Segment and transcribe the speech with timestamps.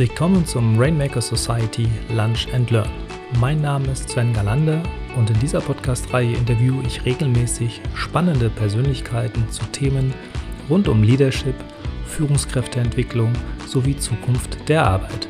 [0.00, 2.88] Willkommen zum Rainmaker Society Lunch and Learn.
[3.38, 4.82] Mein Name ist Sven Galande
[5.14, 10.14] und in dieser Podcast-Reihe interviewe ich regelmäßig spannende Persönlichkeiten zu Themen
[10.70, 11.54] rund um Leadership,
[12.06, 13.30] Führungskräfteentwicklung
[13.66, 15.28] sowie Zukunft der Arbeit.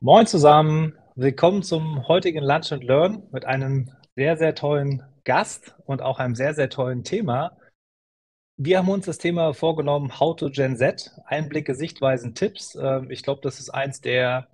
[0.00, 6.00] Moin zusammen, willkommen zum heutigen Lunch and Learn mit einem sehr, sehr tollen Gast und
[6.00, 7.52] auch einem sehr, sehr tollen Thema.
[8.56, 12.76] Wir haben uns das Thema vorgenommen, How to Gen Z, Einblicke, Sichtweisen, Tipps.
[12.76, 14.48] Ähm, ich glaube, das ist eins der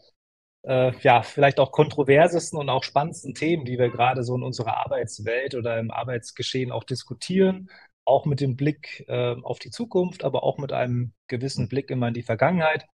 [0.63, 4.79] äh, ja, vielleicht auch kontroversesten und auch spannendsten Themen, die wir gerade so in unserer
[4.79, 7.71] Arbeitswelt oder im Arbeitsgeschehen auch diskutieren.
[8.05, 12.09] Auch mit dem Blick äh, auf die Zukunft, aber auch mit einem gewissen Blick immer
[12.09, 12.87] in die Vergangenheit.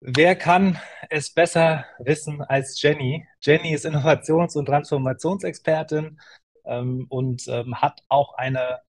[0.00, 0.78] Wer kann
[1.10, 3.26] es besser wissen als Jenny?
[3.42, 6.20] Jenny ist Innovations- und Transformationsexpertin
[6.64, 8.80] ähm, und ähm, hat auch eine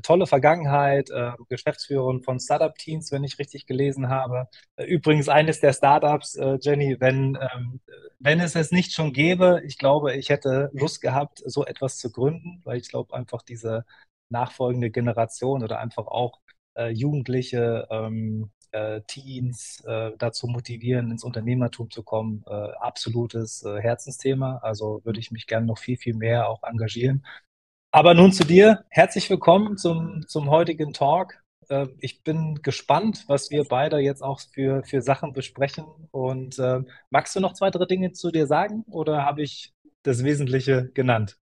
[0.00, 4.48] tolle Vergangenheit, äh, Geschäftsführerin von Startup-Teams, wenn ich richtig gelesen habe.
[4.76, 7.80] Äh, übrigens eines der Startups, äh, Jenny, wenn, ähm,
[8.18, 12.10] wenn es es nicht schon gäbe, ich glaube, ich hätte Lust gehabt, so etwas zu
[12.12, 13.84] gründen, weil ich glaube, einfach diese
[14.30, 16.40] nachfolgende Generation oder einfach auch
[16.74, 19.82] äh, Jugendliche, ähm, äh, Teens
[20.18, 24.58] dazu motivieren, ins Unternehmertum zu kommen, absolutes Herzensthema.
[24.58, 27.24] Also würde ich mich gerne noch viel, viel mehr auch engagieren.
[27.90, 28.84] Aber nun zu dir.
[28.90, 31.42] Herzlich willkommen zum, zum heutigen Talk.
[31.70, 35.86] Äh, ich bin gespannt, was wir beide jetzt auch für, für Sachen besprechen.
[36.10, 39.72] Und äh, magst du noch zwei, drei Dinge zu dir sagen oder habe ich
[40.02, 41.38] das Wesentliche genannt?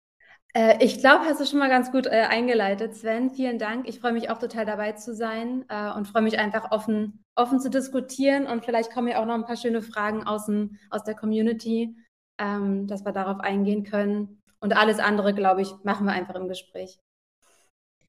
[0.56, 3.30] Äh, ich glaube, hast du schon mal ganz gut äh, eingeleitet, Sven.
[3.30, 3.88] Vielen Dank.
[3.88, 7.59] Ich freue mich auch total dabei zu sein äh, und freue mich einfach offen, offen
[7.59, 8.47] zu diskutieren.
[8.47, 11.95] Und vielleicht kommen ja auch noch ein paar schöne Fragen aus, dem, aus der Community,
[12.39, 14.41] ähm, dass wir darauf eingehen können.
[14.62, 17.00] Und alles andere, glaube ich, machen wir einfach im Gespräch.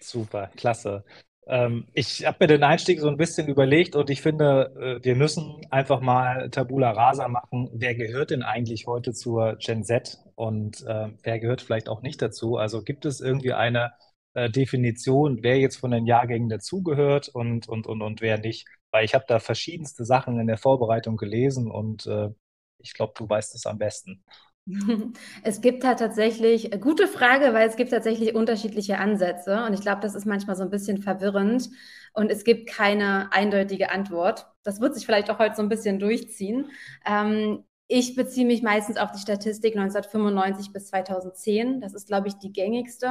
[0.01, 1.05] Super, klasse.
[1.47, 5.17] Ähm, ich habe mir den Einstieg so ein bisschen überlegt und ich finde, äh, wir
[5.17, 7.69] müssen einfach mal Tabula Rasa machen.
[7.73, 12.23] Wer gehört denn eigentlich heute zur Gen Z und äh, wer gehört vielleicht auch nicht
[12.23, 12.57] dazu?
[12.57, 13.93] Also gibt es irgendwie eine
[14.35, 18.67] äh, Definition, wer jetzt von den Jahrgängen dazugehört und, und, und, und wer nicht?
[18.93, 22.29] Weil ich habe da verschiedenste Sachen in der Vorbereitung gelesen und äh,
[22.79, 24.25] ich glaube, du weißt es am besten.
[25.43, 29.81] Es gibt halt tatsächlich, äh, gute Frage, weil es gibt tatsächlich unterschiedliche Ansätze und ich
[29.81, 31.69] glaube, das ist manchmal so ein bisschen verwirrend
[32.15, 34.47] und es gibt keine eindeutige Antwort.
[34.63, 36.71] Das wird sich vielleicht auch heute so ein bisschen durchziehen.
[37.07, 41.81] Ähm, ich beziehe mich meistens auf die Statistik 1995 bis 2010.
[41.81, 43.11] Das ist, glaube ich, die gängigste.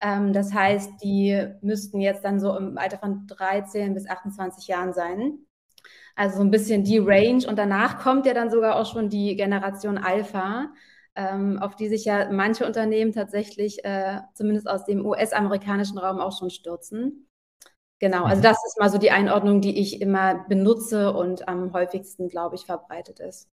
[0.00, 4.92] Ähm, das heißt, die müssten jetzt dann so im Alter von 13 bis 28 Jahren
[4.92, 5.38] sein.
[6.14, 7.46] Also so ein bisschen die Range.
[7.46, 10.72] Und danach kommt ja dann sogar auch schon die Generation Alpha,
[11.14, 16.36] ähm, auf die sich ja manche Unternehmen tatsächlich, äh, zumindest aus dem US-amerikanischen Raum, auch
[16.36, 17.28] schon stürzen.
[17.98, 18.42] Genau, also mhm.
[18.42, 22.64] das ist mal so die Einordnung, die ich immer benutze und am häufigsten, glaube ich,
[22.64, 23.48] verbreitet ist.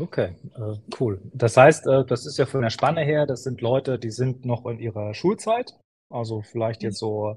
[0.00, 1.20] Okay, äh, cool.
[1.32, 4.44] Das heißt, äh, das ist ja von der Spanne her, das sind Leute, die sind
[4.44, 5.78] noch in ihrer Schulzeit,
[6.10, 7.36] also vielleicht jetzt so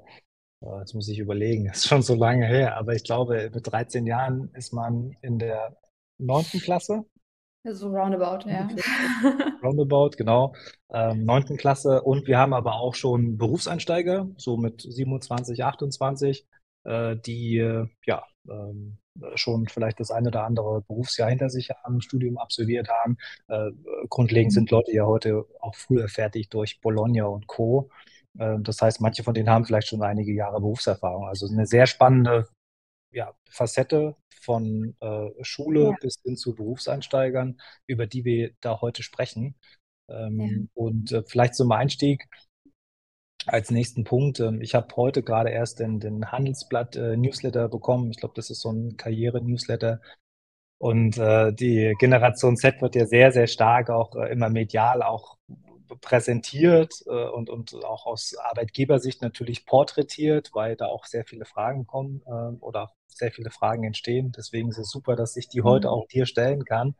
[0.80, 4.06] jetzt muss ich überlegen, das ist schon so lange her, aber ich glaube, mit 13
[4.06, 5.76] Jahren ist man in der
[6.18, 7.04] neunten Klasse.
[7.62, 8.66] So roundabout, ja.
[9.62, 10.54] Roundabout, genau.
[10.90, 16.46] Ähm, neunten Klasse und wir haben aber auch schon Berufseinsteiger, so mit 27, 28,
[16.84, 18.96] äh, die äh, ja ähm,
[19.34, 23.18] schon vielleicht das eine oder andere Berufsjahr hinter sich haben, Studium absolviert haben.
[23.48, 23.70] Äh,
[24.08, 27.90] grundlegend sind Leute ja heute auch früher fertig durch Bologna und Co.
[28.38, 31.26] Ähm, das heißt, manche von denen haben vielleicht schon einige Jahre Berufserfahrung.
[31.26, 32.46] Also eine sehr spannende
[33.12, 35.96] ja, Facette von äh, Schule ja.
[36.00, 39.56] bis hin zu Berufseinsteigern, über die wir da heute sprechen.
[40.08, 40.66] Ähm, ja.
[40.74, 42.28] Und äh, vielleicht zum Einstieg
[43.46, 44.40] als nächsten Punkt.
[44.40, 48.10] Äh, ich habe heute gerade erst den, den Handelsblatt-Newsletter äh, bekommen.
[48.10, 50.00] Ich glaube, das ist so ein Karriere-Newsletter.
[50.78, 55.36] Und äh, die Generation Z wird ja sehr, sehr stark auch äh, immer medial auch
[56.00, 61.86] präsentiert äh, und, und auch aus Arbeitgebersicht natürlich porträtiert, weil da auch sehr viele Fragen
[61.86, 64.32] kommen äh, oder sehr viele Fragen entstehen.
[64.36, 65.94] Deswegen ist es super, dass ich die heute mhm.
[65.94, 66.94] auch dir stellen kann.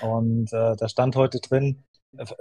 [0.00, 1.84] Und äh, da stand heute drin,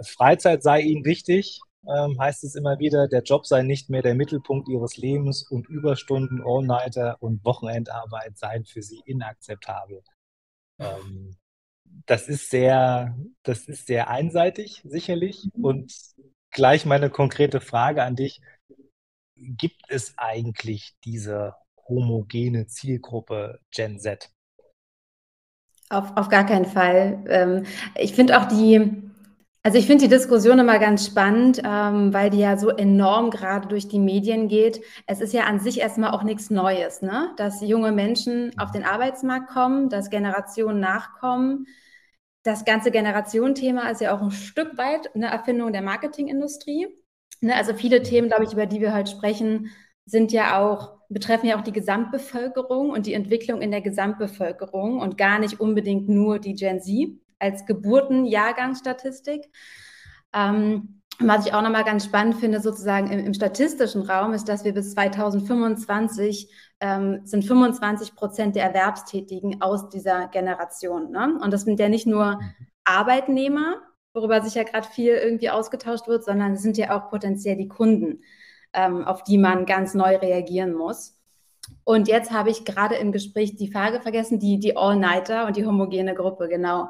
[0.01, 4.15] Freizeit sei ihnen wichtig, ähm, heißt es immer wieder, der Job sei nicht mehr der
[4.15, 10.03] Mittelpunkt ihres Lebens und Überstunden, All-Nighter und Wochenendarbeit seien für sie inakzeptabel.
[10.79, 11.37] Ähm,
[12.05, 15.49] das ist sehr, das ist sehr einseitig, sicherlich.
[15.53, 15.65] Mhm.
[15.65, 15.93] Und
[16.51, 18.41] gleich meine konkrete Frage an dich.
[19.35, 21.55] Gibt es eigentlich diese
[21.87, 24.31] homogene Zielgruppe Gen Z?
[25.89, 27.23] Auf, auf gar keinen Fall.
[27.27, 27.65] Ähm,
[27.97, 29.03] ich finde auch die,
[29.63, 33.67] Also ich finde die Diskussion immer ganz spannend, ähm, weil die ja so enorm gerade
[33.69, 34.81] durch die Medien geht.
[35.07, 37.33] Es ist ja an sich erstmal auch nichts Neues, ne?
[37.37, 41.67] dass junge Menschen auf den Arbeitsmarkt kommen, dass Generationen nachkommen.
[42.43, 46.87] Das ganze Generationenthema ist ja auch ein Stück weit eine Erfindung der Marketingindustrie.
[47.39, 47.55] Ne?
[47.55, 49.71] Also viele Themen, glaube ich, über die wir heute sprechen,
[50.05, 55.17] sind ja auch, betreffen ja auch die Gesamtbevölkerung und die Entwicklung in der Gesamtbevölkerung und
[55.17, 57.09] gar nicht unbedingt nur die Gen Z
[57.39, 59.49] als Geburtenjahrgangsstatistik.
[60.33, 64.63] Ähm, was ich auch nochmal ganz spannend finde, sozusagen im, im, statistischen Raum, ist, dass
[64.63, 66.49] wir bis 2025
[66.81, 71.11] ähm, sind 25 Prozent der Erwerbstätigen aus dieser Generation.
[71.11, 71.39] Ne?
[71.41, 72.41] Und das sind ja nicht nur
[72.83, 73.75] Arbeitnehmer,
[74.13, 77.67] worüber sich ja gerade viel irgendwie ausgetauscht wird, sondern es sind ja auch potenziell die
[77.67, 78.23] Kunden,
[78.73, 81.17] ähm, auf die man ganz neu reagieren muss.
[81.83, 85.65] Und jetzt habe ich gerade im Gespräch die Frage vergessen, die, die All-Nighter und die
[85.65, 86.89] homogene Gruppe, genau.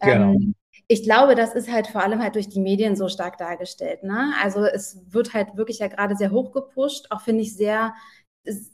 [0.00, 0.32] genau.
[0.32, 0.54] Ähm,
[0.90, 4.04] ich glaube, das ist halt vor allem halt durch die Medien so stark dargestellt.
[4.04, 4.32] Ne?
[4.42, 7.94] Also es wird halt wirklich ja gerade sehr hoch gepusht, auch finde ich sehr,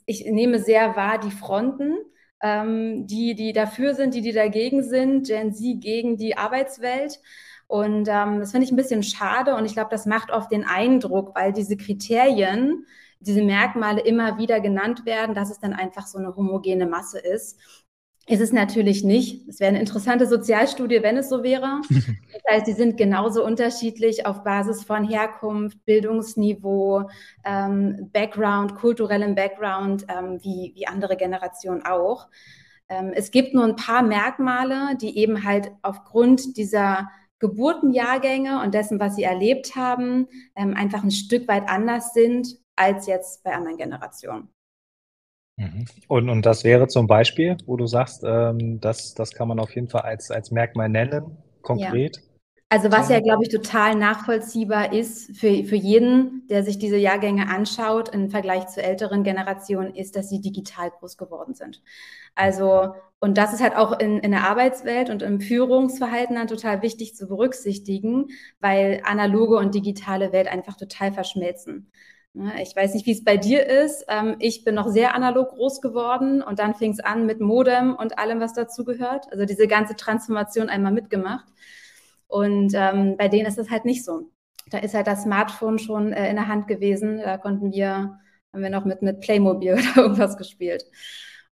[0.07, 1.97] ich nehme sehr wahr die Fronten,
[2.43, 7.21] ähm, die, die dafür sind, die, die dagegen sind, Gen Z gegen die Arbeitswelt.
[7.67, 10.65] Und ähm, das finde ich ein bisschen schade und ich glaube, das macht oft den
[10.65, 12.87] Eindruck, weil diese Kriterien,
[13.21, 17.59] diese Merkmale immer wieder genannt werden, dass es dann einfach so eine homogene Masse ist.
[18.27, 19.47] Ist es natürlich nicht.
[19.49, 21.81] Es wäre eine interessante Sozialstudie, wenn es so wäre.
[22.47, 27.09] Das heißt, sie sind genauso unterschiedlich auf Basis von Herkunft, Bildungsniveau,
[27.43, 32.29] ähm, Background, kulturellem Background, ähm, wie, wie andere Generationen auch.
[32.91, 39.01] Ähm, es gibt nur ein paar Merkmale, die eben halt aufgrund dieser Geburtenjahrgänge und dessen,
[39.01, 43.77] was sie erlebt haben, ähm, einfach ein Stück weit anders sind als jetzt bei anderen
[43.77, 44.49] Generationen.
[45.57, 45.87] Mhm.
[46.09, 49.75] Und, und das wäre zum Beispiel, wo du sagst, ähm, das, das kann man auf
[49.75, 52.17] jeden Fall als, als Merkmal nennen, konkret.
[52.17, 52.23] Ja.
[52.71, 57.49] Also was ja, glaube ich, total nachvollziehbar ist für, für jeden, der sich diese Jahrgänge
[57.49, 61.83] anschaut im Vergleich zu älteren Generationen, ist, dass sie digital groß geworden sind.
[62.35, 66.83] Also, und das ist halt auch in, in der Arbeitswelt und im Führungsverhalten dann total
[66.83, 68.27] wichtig zu berücksichtigen,
[68.59, 71.93] weil analoge und digitale Welt einfach total verschmelzen.
[72.37, 74.05] Ne, ich weiß nicht, wie es bei dir ist.
[74.09, 77.95] Ähm, ich bin noch sehr analog groß geworden und dann fing es an mit Modem
[77.95, 79.31] und allem, was dazugehört.
[79.31, 81.47] Also diese ganze Transformation einmal mitgemacht.
[82.27, 84.31] Und ähm, bei denen ist das halt nicht so.
[84.69, 87.19] Da ist halt das Smartphone schon äh, in der Hand gewesen.
[87.19, 88.19] Da konnten wir,
[88.53, 90.85] haben wir noch mit, mit Playmobil oder irgendwas gespielt.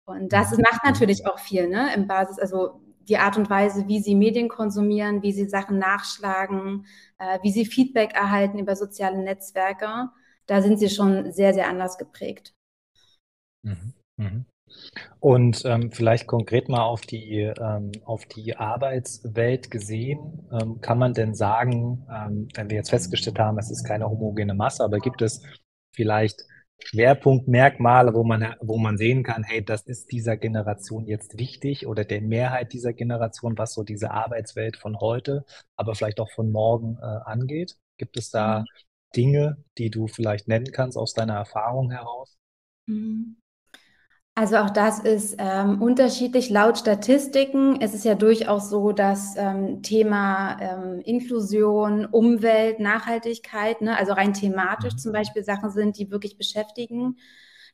[0.04, 0.64] Und das mhm.
[0.68, 1.94] macht natürlich auch viel, ne?
[1.94, 6.86] Im Basis, also die Art und Weise, wie sie Medien konsumieren, wie sie Sachen nachschlagen,
[7.18, 10.10] äh, wie sie Feedback erhalten über soziale Netzwerke
[10.46, 12.54] da sind sie schon sehr, sehr anders geprägt.
[13.62, 13.94] Mhm.
[14.16, 14.44] Mhm.
[15.20, 21.14] Und ähm, vielleicht konkret mal auf die, ähm, auf die Arbeitswelt gesehen, ähm, kann man
[21.14, 25.22] denn sagen, ähm, wenn wir jetzt festgestellt haben, es ist keine homogene Masse, aber gibt
[25.22, 25.42] es
[25.94, 26.44] vielleicht
[26.84, 32.04] Schwerpunktmerkmale, wo man, wo man sehen kann, hey, das ist dieser Generation jetzt wichtig oder
[32.04, 35.44] der Mehrheit dieser Generation, was so diese Arbeitswelt von heute,
[35.76, 37.76] aber vielleicht auch von morgen äh, angeht?
[37.98, 38.64] Gibt es da mhm.
[39.16, 42.36] Dinge, die du vielleicht nennen kannst aus deiner Erfahrung heraus?
[42.86, 43.36] Mhm.
[44.34, 46.48] Also auch das ist ähm, unterschiedlich.
[46.48, 53.94] Laut Statistiken ist es ja durchaus so, dass ähm, Thema ähm, Inklusion, Umwelt, Nachhaltigkeit, ne,
[53.94, 54.98] also rein thematisch mhm.
[54.98, 57.16] zum Beispiel Sachen sind, die wirklich beschäftigen.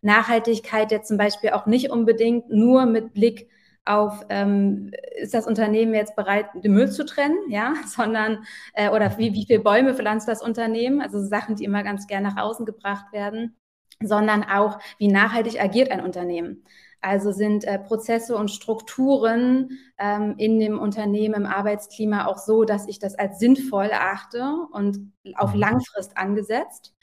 [0.02, 3.49] Nachhaltigkeit jetzt zum Beispiel auch nicht unbedingt nur mit Blick
[3.88, 9.16] auf, ähm, ist das Unternehmen jetzt bereit, den Müll zu trennen, ja, sondern, äh, oder
[9.18, 12.66] wie, wie viele Bäume pflanzt das Unternehmen, also Sachen, die immer ganz gerne nach außen
[12.66, 13.57] gebracht werden,
[14.02, 16.64] sondern auch, wie nachhaltig agiert ein Unternehmen.
[17.00, 22.88] Also sind äh, Prozesse und Strukturen ähm, in dem Unternehmen, im Arbeitsklima auch so, dass
[22.88, 25.61] ich das als sinnvoll erachte und auf mhm.
[25.61, 26.95] Langfrist angesetzt.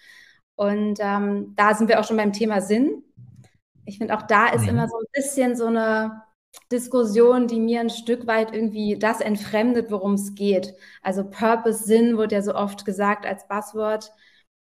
[0.56, 3.04] Und ähm, da sind wir auch schon beim Thema Sinn.
[3.86, 6.24] Ich finde, auch da ist immer so ein bisschen so eine,
[6.72, 10.74] Diskussion, die mir ein Stück weit irgendwie das entfremdet, worum es geht.
[11.02, 14.12] Also Purpose, Sinn wird ja so oft gesagt als Buzzword.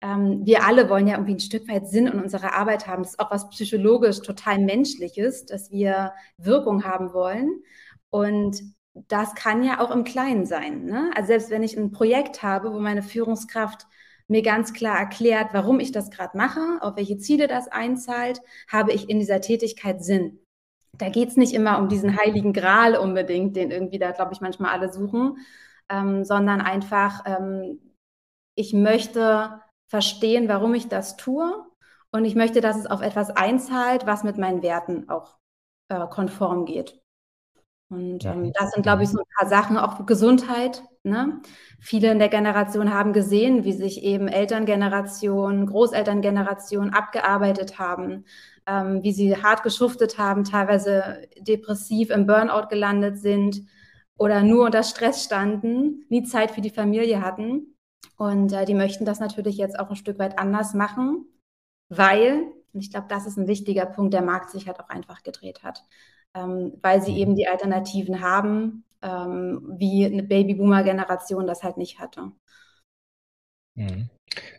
[0.03, 3.03] Ähm, wir alle wollen ja irgendwie ein Stück weit Sinn in unserer Arbeit haben.
[3.03, 7.63] Das ist auch was psychologisch total menschliches, dass wir Wirkung haben wollen.
[8.11, 8.63] Und
[9.09, 10.85] das kann ja auch im Kleinen sein.
[10.85, 11.11] Ne?
[11.15, 13.87] Also selbst wenn ich ein Projekt habe, wo meine Führungskraft
[14.29, 18.93] mir ganz klar erklärt, warum ich das gerade mache, auf welche Ziele das einzahlt, habe
[18.93, 20.41] ich in dieser Tätigkeit Sinn
[20.99, 24.41] da geht es nicht immer um diesen heiligen Gral unbedingt, den irgendwie da, glaube ich,
[24.41, 25.39] manchmal alle suchen,
[25.89, 27.81] ähm, sondern einfach, ähm,
[28.55, 31.65] ich möchte verstehen, warum ich das tue
[32.11, 35.39] und ich möchte, dass es auf etwas einzahlt, was mit meinen Werten auch
[35.89, 37.01] äh, konform geht.
[37.89, 40.83] Und ähm, das sind, glaube ich, so ein paar Sachen, auch Gesundheit.
[41.05, 41.41] Ne?
[41.79, 48.25] Viele in der Generation haben gesehen, wie sich eben Elterngeneration, Großelterngeneration abgearbeitet haben,
[48.67, 53.63] ähm, wie sie hart geschuftet haben, teilweise depressiv im Burnout gelandet sind
[54.19, 57.77] oder nur unter Stress standen, nie Zeit für die Familie hatten.
[58.17, 61.27] Und äh, die möchten das natürlich jetzt auch ein Stück weit anders machen,
[61.89, 62.43] weil,
[62.73, 65.63] und ich glaube, das ist ein wichtiger Punkt, der Markt sich halt auch einfach gedreht
[65.63, 65.85] hat,
[66.35, 72.33] ähm, weil sie eben die Alternativen haben, ähm, wie eine Babyboomer-Generation das halt nicht hatte.
[73.75, 74.09] Mhm.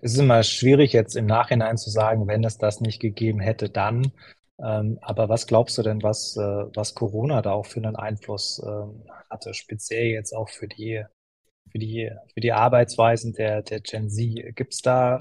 [0.01, 3.69] Es ist immer schwierig, jetzt im Nachhinein zu sagen, wenn es das nicht gegeben hätte,
[3.69, 4.11] dann.
[4.59, 8.61] Ähm, aber was glaubst du denn, was, äh, was Corona da auch für einen Einfluss
[8.65, 11.03] ähm, hatte, speziell jetzt auch für die,
[11.71, 14.55] für die, für die Arbeitsweisen der, der Gen Z?
[14.55, 15.19] Gibt es da,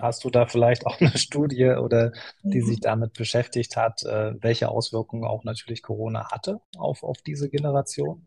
[0.00, 2.66] hast du da vielleicht auch eine Studie oder die mhm.
[2.66, 8.26] sich damit beschäftigt hat, äh, welche Auswirkungen auch natürlich Corona hatte auf, auf diese Generation?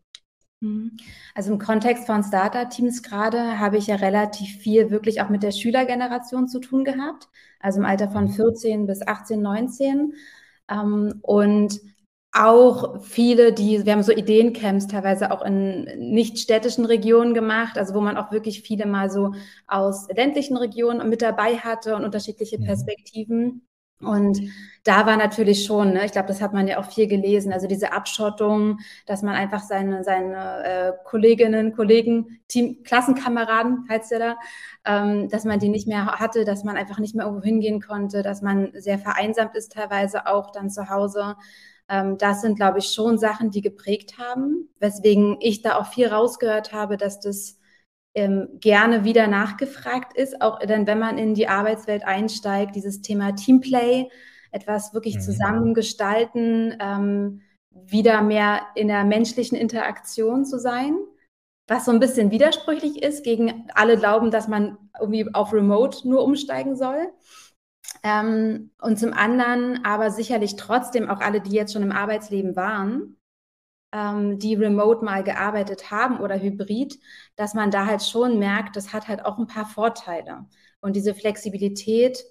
[0.60, 0.96] Mhm.
[1.34, 5.52] Also im Kontext von Starter-Teams gerade habe ich ja relativ viel wirklich auch mit der
[5.52, 7.28] Schülergeneration zu tun gehabt,
[7.60, 8.86] also im Alter von 14 mhm.
[8.86, 10.14] bis 18, 19.
[10.70, 11.80] Ähm, und
[12.32, 17.94] auch viele, die, wir haben so Ideencamps teilweise auch in nicht städtischen Regionen gemacht, also
[17.94, 19.32] wo man auch wirklich viele mal so
[19.66, 23.66] aus ländlichen Regionen mit dabei hatte und unterschiedliche Perspektiven.
[24.00, 24.40] Und
[24.84, 27.66] da war natürlich schon, ne, ich glaube, das hat man ja auch viel gelesen, also
[27.66, 34.36] diese Abschottung, dass man einfach seine, seine äh, Kolleginnen, Kollegen, Team, Klassenkameraden, heißt ja da,
[34.84, 38.22] ähm, dass man die nicht mehr hatte, dass man einfach nicht mehr irgendwo hingehen konnte,
[38.22, 41.36] dass man sehr vereinsamt ist teilweise auch dann zu Hause.
[41.88, 46.06] Ähm, das sind, glaube ich, schon Sachen, die geprägt haben, weswegen ich da auch viel
[46.06, 47.58] rausgehört habe, dass das
[48.14, 53.32] ähm, gerne wieder nachgefragt ist, auch dann, wenn man in die Arbeitswelt einsteigt, dieses Thema
[53.32, 54.08] Teamplay,
[54.50, 55.20] etwas wirklich mhm.
[55.20, 60.96] zusammen gestalten, ähm, wieder mehr in der menschlichen Interaktion zu sein,
[61.68, 66.24] was so ein bisschen widersprüchlich ist, gegen alle glauben, dass man irgendwie auf Remote nur
[66.24, 67.12] umsteigen soll.
[68.02, 73.17] Ähm, und zum anderen aber sicherlich trotzdem auch alle, die jetzt schon im Arbeitsleben waren,
[73.92, 76.98] ähm, die remote mal gearbeitet haben oder hybrid,
[77.36, 80.46] dass man da halt schon merkt, das hat halt auch ein paar Vorteile.
[80.80, 82.24] Und diese Flexibilität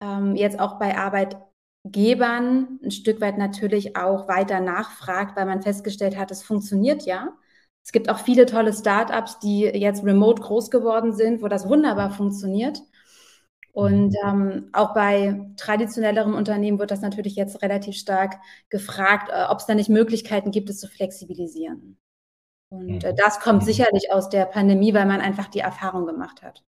[0.00, 6.16] ähm, jetzt auch bei Arbeitgebern ein Stück weit natürlich auch weiter nachfragt, weil man festgestellt
[6.16, 7.36] hat, es funktioniert ja.
[7.84, 12.10] Es gibt auch viele tolle Startups, die jetzt remote groß geworden sind, wo das wunderbar
[12.10, 12.80] funktioniert.
[13.72, 18.36] Und ähm, auch bei traditionelleren Unternehmen wird das natürlich jetzt relativ stark
[18.68, 21.96] gefragt, äh, ob es da nicht Möglichkeiten gibt, es zu flexibilisieren.
[22.68, 23.16] Und äh, mhm.
[23.16, 23.66] das kommt mhm.
[23.66, 26.64] sicherlich aus der Pandemie, weil man einfach die Erfahrung gemacht hat,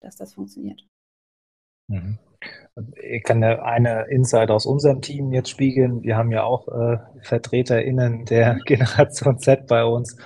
[0.00, 0.84] dass das funktioniert.
[1.88, 2.18] Mhm.
[3.00, 6.02] Ich kann eine Insight aus unserem Team jetzt spiegeln.
[6.02, 10.16] Wir haben ja auch äh, VertreterInnen der Generation Z bei uns.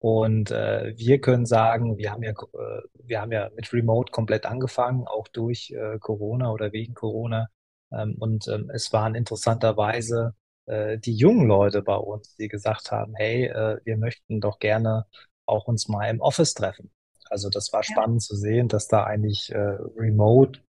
[0.00, 4.46] Und äh, wir können sagen, wir haben ja, äh, wir haben ja mit Remote komplett
[4.46, 7.48] angefangen, auch durch äh, Corona oder wegen Corona.
[7.90, 10.34] Ähm, und ähm, es waren interessanterweise
[10.66, 15.06] äh, die jungen Leute bei uns, die gesagt haben, hey, äh, wir möchten doch gerne
[15.46, 16.90] auch uns mal im Office treffen.
[17.28, 18.26] Also das war spannend ja.
[18.28, 20.60] zu sehen, dass da eigentlich äh, Remote,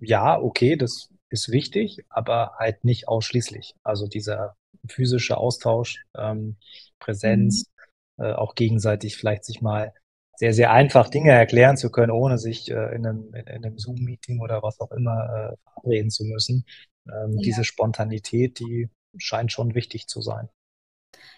[0.00, 3.74] ja, okay, das ist wichtig, aber halt nicht ausschließlich.
[3.82, 4.56] Also dieser
[4.88, 6.56] physische Austausch, ähm,
[6.98, 7.77] Präsenz, mhm
[8.18, 9.92] äh, auch gegenseitig vielleicht sich mal
[10.36, 13.78] sehr, sehr einfach Dinge erklären zu können, ohne sich äh, in einem, in, in einem
[13.78, 16.64] Zoom-Meeting oder was auch immer äh, verabreden zu müssen.
[17.08, 17.42] Ähm, ja.
[17.42, 20.48] Diese Spontanität, die scheint schon wichtig zu sein.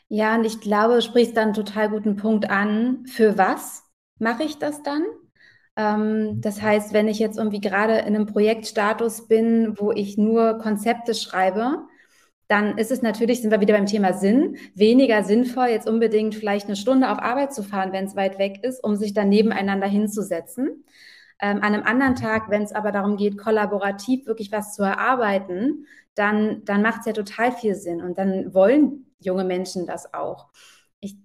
[0.08, 3.06] Ja, und ich glaube, du sprichst da einen total guten Punkt an.
[3.06, 3.84] Für was
[4.18, 5.04] mache ich das dann?
[5.76, 6.40] Ähm, mhm.
[6.40, 11.14] das heißt, wenn ich jetzt irgendwie gerade in einem Projektstatus bin, wo ich nur Konzepte
[11.14, 11.86] schreibe,
[12.50, 16.66] dann ist es natürlich, sind wir wieder beim Thema Sinn, weniger sinnvoll, jetzt unbedingt vielleicht
[16.66, 19.86] eine Stunde auf Arbeit zu fahren, wenn es weit weg ist, um sich dann nebeneinander
[19.86, 20.84] hinzusetzen.
[21.40, 25.86] Ähm, an einem anderen Tag, wenn es aber darum geht, kollaborativ wirklich was zu erarbeiten,
[26.16, 30.48] dann, dann macht es ja total viel Sinn und dann wollen junge Menschen das auch.
[30.98, 31.16] Ich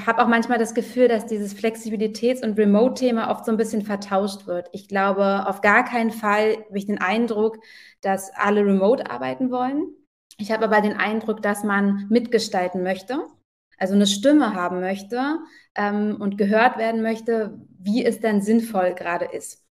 [0.00, 4.46] habe auch manchmal das Gefühl, dass dieses Flexibilitäts- und Remote-Thema oft so ein bisschen vertauscht
[4.46, 4.68] wird.
[4.72, 7.58] Ich glaube, auf gar keinen Fall habe ich den Eindruck,
[8.00, 9.96] dass alle remote arbeiten wollen.
[10.42, 13.24] Ich habe aber den Eindruck, dass man mitgestalten möchte,
[13.78, 15.38] also eine Stimme haben möchte
[15.76, 19.64] ähm, und gehört werden möchte, wie es denn sinnvoll gerade ist.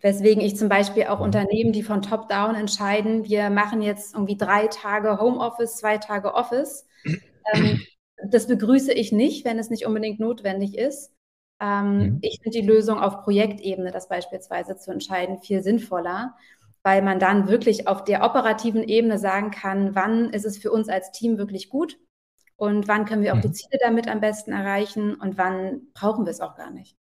[0.00, 4.66] Weswegen ich zum Beispiel auch Unternehmen, die von Top-Down entscheiden, wir machen jetzt irgendwie drei
[4.66, 6.86] Tage Homeoffice, zwei Tage Office.
[7.54, 7.80] Ähm,
[8.22, 11.14] das begrüße ich nicht, wenn es nicht unbedingt notwendig ist.
[11.62, 12.18] Ähm, mhm.
[12.20, 16.36] Ich finde die Lösung auf Projektebene, das beispielsweise zu entscheiden, viel sinnvoller
[16.88, 20.88] weil man dann wirklich auf der operativen Ebene sagen kann, wann ist es für uns
[20.88, 21.98] als Team wirklich gut
[22.56, 23.42] und wann können wir auch mhm.
[23.42, 26.96] die Ziele damit am besten erreichen und wann brauchen wir es auch gar nicht.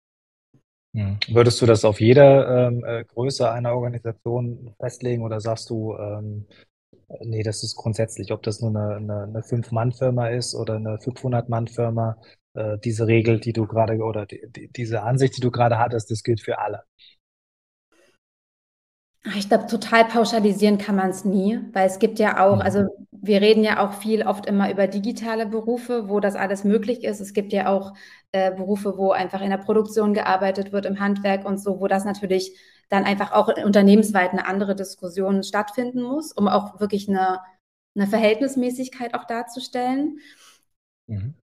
[0.92, 1.20] Mhm.
[1.28, 6.46] Würdest du das auf jede ähm, äh, Größe einer Organisation festlegen oder sagst du, ähm,
[7.20, 12.16] nee, das ist grundsätzlich, ob das nur eine, eine, eine Fünf-Mann-Firma ist oder eine 500-Mann-Firma,
[12.54, 16.10] äh, diese Regel, die du gerade oder die, die, diese Ansicht, die du gerade hattest,
[16.10, 16.82] das gilt für alle.
[19.34, 22.62] Ich glaube, total pauschalisieren kann man es nie, weil es gibt ja auch, mhm.
[22.62, 27.02] also wir reden ja auch viel oft immer über digitale Berufe, wo das alles möglich
[27.02, 27.20] ist.
[27.20, 27.94] Es gibt ja auch
[28.30, 32.04] äh, Berufe, wo einfach in der Produktion gearbeitet wird, im Handwerk und so, wo das
[32.04, 32.56] natürlich
[32.88, 37.40] dann einfach auch unternehmensweit eine andere Diskussion stattfinden muss, um auch wirklich eine,
[37.96, 40.18] eine Verhältnismäßigkeit auch darzustellen.
[41.08, 41.34] Mhm.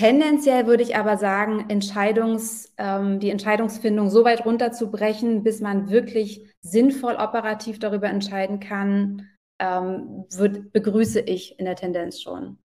[0.00, 6.50] Tendenziell würde ich aber sagen, Entscheidungs, ähm, die Entscheidungsfindung so weit runterzubrechen, bis man wirklich
[6.62, 9.28] sinnvoll operativ darüber entscheiden kann,
[9.58, 12.58] ähm, würd, begrüße ich in der Tendenz schon.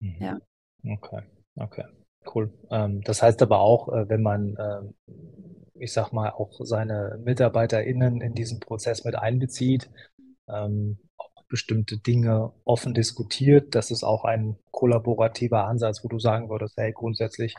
[0.00, 0.16] Mhm.
[0.20, 0.38] Ja.
[0.86, 1.22] Okay,
[1.56, 1.84] okay,
[2.34, 2.52] cool.
[2.70, 5.12] Ähm, das heißt aber auch, äh, wenn man, äh,
[5.78, 9.88] ich sag mal, auch seine MitarbeiterInnen in diesen Prozess mit einbezieht,
[10.48, 10.98] ähm,
[11.50, 13.74] bestimmte Dinge offen diskutiert.
[13.74, 17.54] Das ist auch ein kollaborativer Ansatz, wo du sagen würdest, hey, grundsätzlich,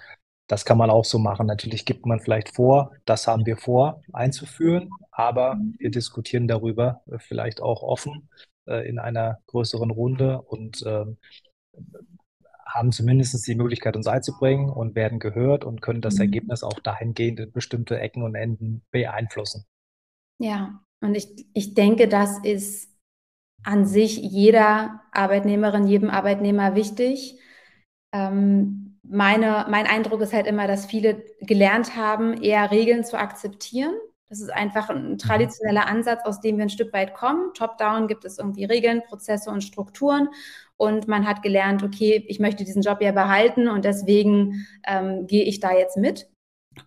[0.47, 1.45] das kann man auch so machen.
[1.45, 7.19] Natürlich gibt man vielleicht vor, das haben wir vor einzuführen, aber wir diskutieren darüber äh,
[7.19, 8.29] vielleicht auch offen
[8.65, 11.05] äh, in einer größeren Runde und äh,
[12.65, 16.21] haben zumindest die Möglichkeit, uns einzubringen und werden gehört und können das mhm.
[16.21, 19.65] Ergebnis auch dahingehend in bestimmte Ecken und Enden beeinflussen.
[20.39, 22.90] Ja, und ich, ich denke, das ist
[23.63, 27.39] an sich jeder Arbeitnehmerin, jedem Arbeitnehmer wichtig.
[28.11, 33.93] Ähm, meine, mein Eindruck ist halt immer, dass viele gelernt haben, eher Regeln zu akzeptieren.
[34.29, 35.17] Das ist einfach ein mhm.
[35.17, 37.53] traditioneller Ansatz, aus dem wir ein Stück weit kommen.
[37.53, 40.29] Top-down gibt es irgendwie Regeln, Prozesse und Strukturen.
[40.77, 45.43] Und man hat gelernt, okay, ich möchte diesen Job ja behalten und deswegen ähm, gehe
[45.43, 46.30] ich da jetzt mit.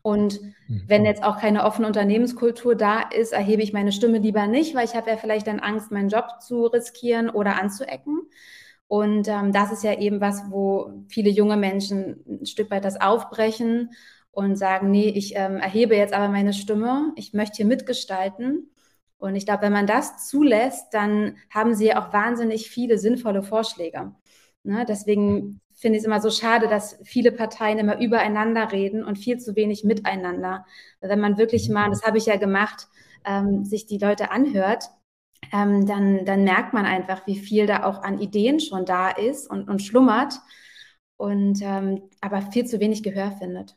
[0.03, 0.85] Und mhm.
[0.87, 4.85] wenn jetzt auch keine offene Unternehmenskultur da ist, erhebe ich meine Stimme lieber nicht, weil
[4.85, 8.23] ich habe ja vielleicht dann Angst, meinen Job zu riskieren oder anzuecken.
[8.87, 13.01] Und ähm, das ist ja eben was, wo viele junge Menschen ein Stück weit das
[13.01, 13.91] aufbrechen
[14.31, 18.71] und sagen, nee, ich ähm, erhebe jetzt aber meine Stimme, ich möchte hier mitgestalten.
[19.19, 23.43] Und ich glaube, wenn man das zulässt, dann haben sie ja auch wahnsinnig viele sinnvolle
[23.43, 24.13] Vorschläge.
[24.65, 24.85] Ne?
[24.87, 29.39] Deswegen finde ich es immer so schade, dass viele Parteien immer übereinander reden und viel
[29.39, 30.65] zu wenig miteinander.
[31.01, 31.75] Wenn man wirklich mhm.
[31.75, 32.89] mal, das habe ich ja gemacht,
[33.25, 34.85] ähm, sich die Leute anhört,
[35.53, 39.51] ähm, dann, dann merkt man einfach, wie viel da auch an Ideen schon da ist
[39.51, 40.35] und, und schlummert
[41.17, 43.77] und ähm, aber viel zu wenig Gehör findet.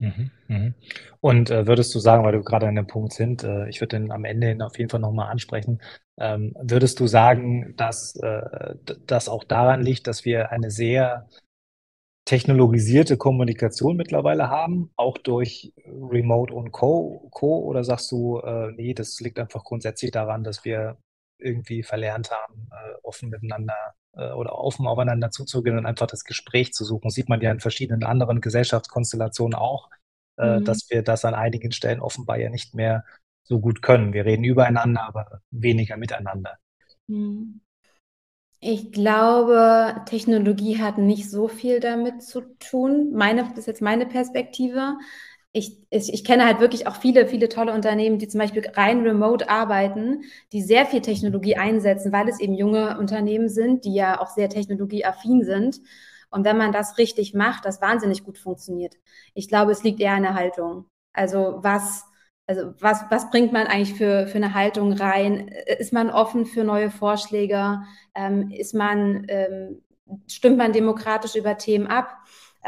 [0.00, 0.74] Mhm, mhm.
[1.20, 3.98] Und äh, würdest du sagen, weil du gerade an dem Punkt sind, äh, ich würde
[3.98, 5.80] den am Ende auf jeden Fall nochmal ansprechen,
[6.18, 11.28] ähm, würdest du sagen, dass äh, das auch daran liegt, dass wir eine sehr
[12.26, 17.28] technologisierte Kommunikation mittlerweile haben, auch durch Remote und Co.
[17.32, 20.98] Co oder sagst du, äh, nee, das liegt einfach grundsätzlich daran, dass wir
[21.38, 23.74] irgendwie verlernt haben, äh, offen miteinander
[24.12, 27.10] oder offen aufeinander zuzugehen und einfach das Gespräch zu suchen.
[27.10, 29.90] Sieht man ja in verschiedenen anderen Gesellschaftskonstellationen auch,
[30.36, 30.64] äh, mhm.
[30.64, 33.04] dass wir das an einigen Stellen offenbar ja nicht mehr
[33.44, 34.12] so gut können.
[34.12, 36.58] Wir reden übereinander, aber weniger miteinander.
[37.06, 37.60] Mhm.
[38.60, 43.12] Ich glaube, Technologie hat nicht so viel damit zu tun.
[43.12, 44.96] Meine, das ist jetzt meine Perspektive
[45.58, 49.02] ich, ich, ich, kenne halt wirklich auch viele, viele tolle Unternehmen, die zum Beispiel rein
[49.02, 54.20] remote arbeiten, die sehr viel Technologie einsetzen, weil es eben junge Unternehmen sind, die ja
[54.20, 55.80] auch sehr technologieaffin sind.
[56.30, 58.96] Und wenn man das richtig macht, das wahnsinnig gut funktioniert.
[59.34, 60.86] Ich glaube, es liegt eher an der Haltung.
[61.12, 62.04] Also was,
[62.46, 65.48] also was, was bringt man eigentlich für, für eine Haltung rein?
[65.78, 67.82] Ist man offen für neue Vorschläge?
[68.14, 69.82] Ähm, ist man, ähm,
[70.26, 72.08] stimmt man demokratisch über Themen ab?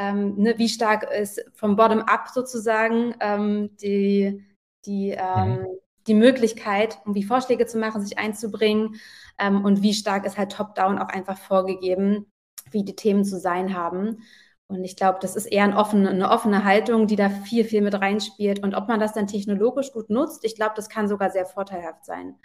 [0.00, 4.42] Ähm, ne, wie stark ist vom Bottom-up sozusagen ähm, die,
[4.86, 5.66] die, ähm, mhm.
[6.06, 8.96] die Möglichkeit, irgendwie Vorschläge zu machen, sich einzubringen
[9.38, 12.32] ähm, und wie stark ist halt Top-down auch einfach vorgegeben,
[12.70, 14.22] wie die Themen zu sein haben.
[14.68, 17.82] Und ich glaube, das ist eher ein offene, eine offene Haltung, die da viel, viel
[17.82, 18.62] mit reinspielt.
[18.62, 22.06] Und ob man das dann technologisch gut nutzt, ich glaube, das kann sogar sehr vorteilhaft
[22.06, 22.36] sein.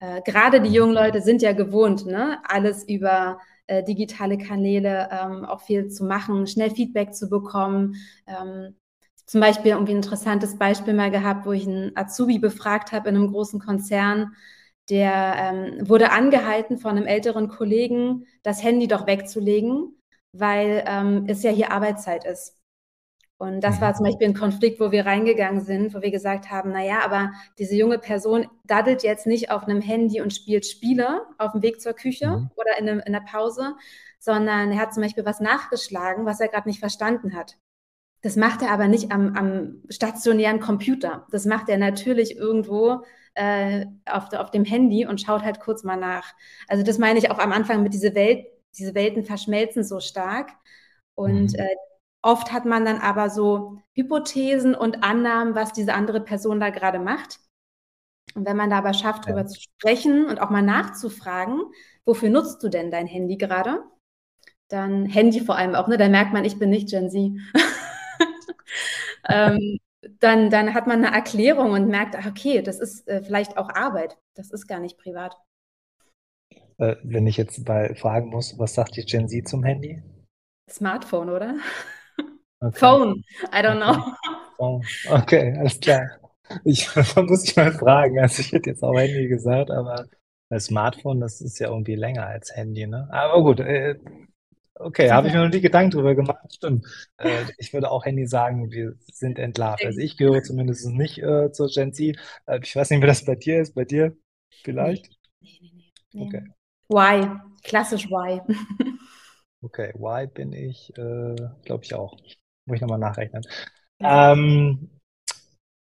[0.00, 0.74] Äh, gerade die mhm.
[0.74, 2.38] jungen Leute sind ja gewohnt, ne?
[2.48, 7.94] alles über äh, digitale Kanäle ähm, auch viel zu machen, schnell Feedback zu bekommen.
[8.26, 8.74] Ähm,
[9.26, 13.16] zum Beispiel irgendwie ein interessantes Beispiel mal gehabt, wo ich einen Azubi befragt habe in
[13.16, 14.32] einem großen Konzern.
[14.90, 20.00] Der ähm, wurde angehalten von einem älteren Kollegen, das Handy doch wegzulegen,
[20.32, 22.56] weil ähm, es ja hier Arbeitszeit ist.
[23.38, 26.72] Und das war zum Beispiel ein Konflikt, wo wir reingegangen sind, wo wir gesagt haben,
[26.72, 31.52] naja, aber diese junge Person daddelt jetzt nicht auf einem Handy und spielt Spiele auf
[31.52, 32.50] dem Weg zur Küche mhm.
[32.56, 33.76] oder in, einem, in der Pause,
[34.18, 37.56] sondern er hat zum Beispiel was nachgeschlagen, was er gerade nicht verstanden hat.
[38.22, 41.24] Das macht er aber nicht am, am stationären Computer.
[41.30, 45.96] Das macht er natürlich irgendwo äh, auf, auf dem Handy und schaut halt kurz mal
[45.96, 46.34] nach.
[46.66, 48.46] Also das meine ich auch am Anfang mit dieser Welt,
[48.76, 50.50] diese Welten verschmelzen so stark.
[51.14, 51.58] Und mhm.
[51.60, 51.68] äh,
[52.22, 56.98] oft hat man dann aber so Hypothesen und Annahmen, was diese andere Person da gerade
[56.98, 57.40] macht.
[58.34, 59.46] Und wenn man da aber schafft, darüber ja.
[59.46, 61.60] zu sprechen und auch mal nachzufragen,
[62.04, 63.82] wofür nutzt du denn dein Handy gerade?
[64.68, 65.96] Dann Handy vor allem auch, ne?
[65.96, 67.32] Da merkt man, ich bin nicht Gen Z.
[69.28, 69.78] ähm,
[70.20, 74.18] dann, dann hat man eine Erklärung und merkt, okay, das ist äh, vielleicht auch Arbeit.
[74.34, 75.36] Das ist gar nicht privat.
[76.76, 80.02] Äh, wenn ich jetzt bei fragen muss, was sagt die Gen Z zum Handy?
[80.70, 81.56] Smartphone, oder?
[82.60, 82.78] Okay.
[82.78, 84.14] Phone, I don't know.
[84.56, 84.82] Phone.
[85.08, 86.18] Okay, alles klar.
[86.64, 88.18] Ich muss ich mal fragen.
[88.18, 90.06] Also ich hätte jetzt auch Handy gesagt, aber
[90.50, 93.08] das Smartphone, das ist ja irgendwie länger als Handy, ne?
[93.12, 93.96] Aber gut, äh,
[94.80, 96.54] Okay, habe ich mir noch nie Gedanken drüber gemacht.
[96.54, 96.86] Stimmt.
[97.16, 99.84] Äh, ich würde auch Handy sagen, wir sind entlarvt.
[99.84, 102.16] Also ich gehöre zumindest nicht äh, zur Gen Z.
[102.46, 103.74] Äh, ich weiß nicht, wie das bei dir ist.
[103.74, 104.16] Bei dir
[104.62, 105.10] vielleicht?
[105.40, 105.92] Nee, nee, nee.
[106.12, 106.26] nee.
[106.26, 106.44] Okay.
[106.88, 107.28] Why?
[107.64, 108.40] Klassisch Why.
[109.62, 112.16] okay, Why bin ich, äh, glaube ich auch.
[112.68, 113.42] Muss ich nochmal nachrechnen.
[114.00, 114.90] Ähm,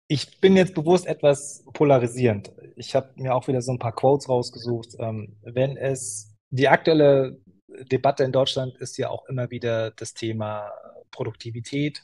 [0.08, 2.52] ich bin jetzt bewusst etwas polarisierend.
[2.76, 4.96] Ich habe mir auch wieder so ein paar Quotes rausgesucht.
[5.00, 7.40] Ähm, wenn es die aktuelle
[7.92, 10.72] Debatte in Deutschland ist ja auch immer wieder das Thema
[11.12, 12.04] Produktivität,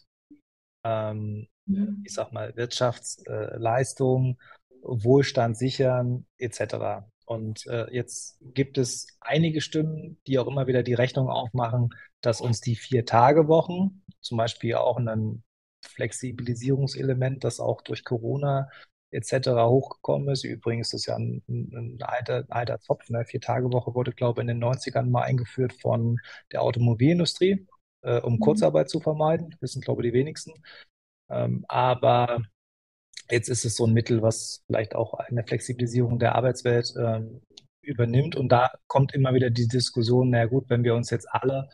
[0.83, 2.03] ähm, mhm.
[2.05, 7.05] ich sag mal Wirtschaftsleistung, äh, Wohlstand sichern etc.
[7.25, 12.41] Und äh, jetzt gibt es einige Stimmen, die auch immer wieder die Rechnung aufmachen, dass
[12.41, 15.43] uns die Vier-Tage-Wochen, zum Beispiel auch ein
[15.83, 18.69] Flexibilisierungselement, das auch durch Corona
[19.11, 19.49] etc.
[19.49, 20.43] hochgekommen ist.
[20.43, 23.09] Übrigens ist das ja ein, ein alter, alter Zopf.
[23.09, 23.25] Ne?
[23.25, 26.17] Vier-Tage-Woche wurde, glaube ich, in den 90ern mal eingeführt von
[26.51, 27.67] der Automobilindustrie,
[28.03, 28.39] äh, um mhm.
[28.39, 29.49] Kurzarbeit zu vermeiden.
[29.51, 30.53] Das wissen, glaube ich, die wenigsten.
[31.29, 32.41] Ähm, aber
[33.29, 37.41] jetzt ist es so ein Mittel, was vielleicht auch eine Flexibilisierung der Arbeitswelt ähm,
[37.81, 38.35] übernimmt.
[38.35, 41.69] Und da kommt immer wieder die Diskussion, na gut, wenn wir uns jetzt alle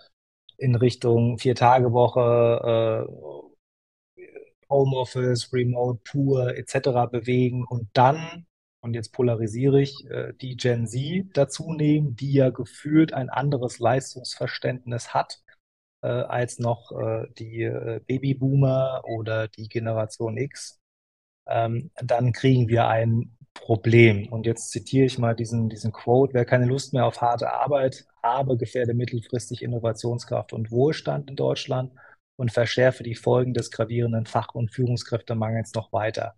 [0.57, 4.21] in Richtung Vier-Tage-Woche äh,
[4.69, 7.07] Homeoffice, Remote, Tour etc.
[7.11, 8.45] bewegen und dann,
[8.81, 13.79] und jetzt polarisiere ich, äh, die Gen Z dazu nehmen, die ja gefühlt ein anderes
[13.79, 15.41] Leistungsverständnis hat
[16.01, 20.79] äh, als noch äh, die äh, Babyboomer oder die Generation X,
[21.47, 24.27] ähm, dann kriegen wir ein Problem.
[24.29, 28.05] Und jetzt zitiere ich mal diesen, diesen Quote, wer keine Lust mehr auf harte Arbeit
[28.23, 31.93] habe, gefährde mittelfristig Innovationskraft und Wohlstand in Deutschland
[32.37, 36.35] und verschärfe die Folgen des gravierenden Fach- und Führungskräftemangels noch weiter.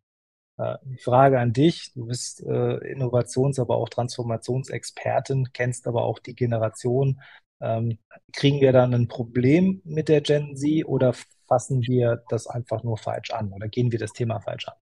[0.57, 6.19] Äh, die Frage an dich, du bist äh, Innovations-, aber auch Transformationsexpertin, kennst aber auch
[6.19, 7.21] die Generation.
[7.61, 7.99] Ähm,
[8.33, 11.13] kriegen wir dann ein Problem mit der Gen Z oder
[11.47, 14.75] fassen wir das einfach nur falsch an oder gehen wir das Thema falsch an?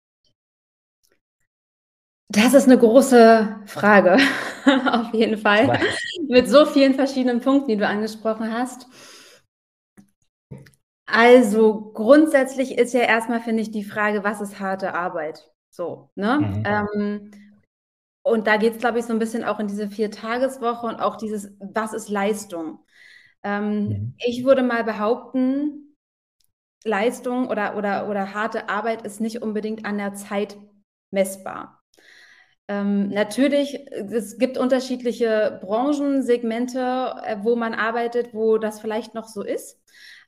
[2.29, 4.17] Das ist eine große Frage,
[4.91, 5.79] auf jeden Fall.
[6.27, 8.87] Mit so vielen verschiedenen Punkten, die du angesprochen hast.
[11.09, 15.49] Also grundsätzlich ist ja erstmal, finde ich, die Frage, was ist harte Arbeit?
[15.73, 16.39] So, ne?
[16.39, 16.63] Mhm.
[16.65, 17.31] Ähm,
[18.23, 21.15] und da geht es, glaube ich, so ein bisschen auch in diese Vier-Tageswoche und auch
[21.15, 22.79] dieses, was ist Leistung?
[23.41, 24.13] Ähm, mhm.
[24.17, 25.95] Ich würde mal behaupten,
[26.83, 30.57] Leistung oder, oder, oder harte Arbeit ist nicht unbedingt an der Zeit
[31.11, 31.76] messbar.
[32.67, 39.41] Ähm, natürlich, es gibt unterschiedliche Branchensegmente, äh, wo man arbeitet, wo das vielleicht noch so
[39.43, 39.79] ist.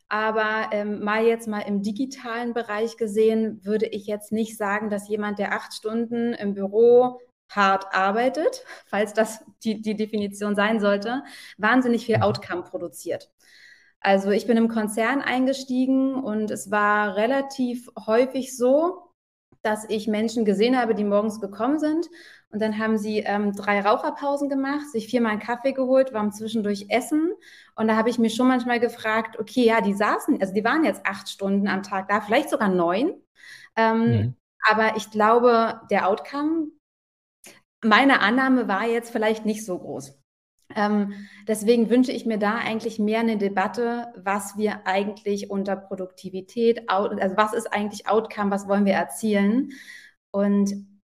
[0.07, 5.07] Aber ähm, mal jetzt mal im digitalen Bereich gesehen, würde ich jetzt nicht sagen, dass
[5.07, 11.23] jemand, der acht Stunden im Büro hart arbeitet, falls das die, die Definition sein sollte,
[11.57, 12.23] wahnsinnig viel mhm.
[12.23, 13.29] Outcome produziert.
[14.01, 19.08] Also ich bin im Konzern eingestiegen und es war relativ häufig so,
[19.61, 22.07] dass ich Menschen gesehen habe, die morgens gekommen sind
[22.51, 26.85] und dann haben sie ähm, drei Raucherpausen gemacht, sich viermal einen Kaffee geholt, waren zwischendurch
[26.89, 27.33] essen
[27.75, 30.83] und da habe ich mir schon manchmal gefragt, okay, ja, die saßen, also die waren
[30.83, 33.13] jetzt acht Stunden am Tag da, vielleicht sogar neun.
[33.75, 34.35] Ähm, mhm.
[34.67, 36.67] Aber ich glaube, der Outcome,
[37.83, 40.18] meine Annahme war jetzt vielleicht nicht so groß.
[40.75, 41.13] Ähm,
[41.47, 47.37] deswegen wünsche ich mir da eigentlich mehr eine Debatte, was wir eigentlich unter Produktivität, also
[47.37, 49.71] was ist eigentlich Outcome, was wollen wir erzielen?
[50.31, 50.73] Und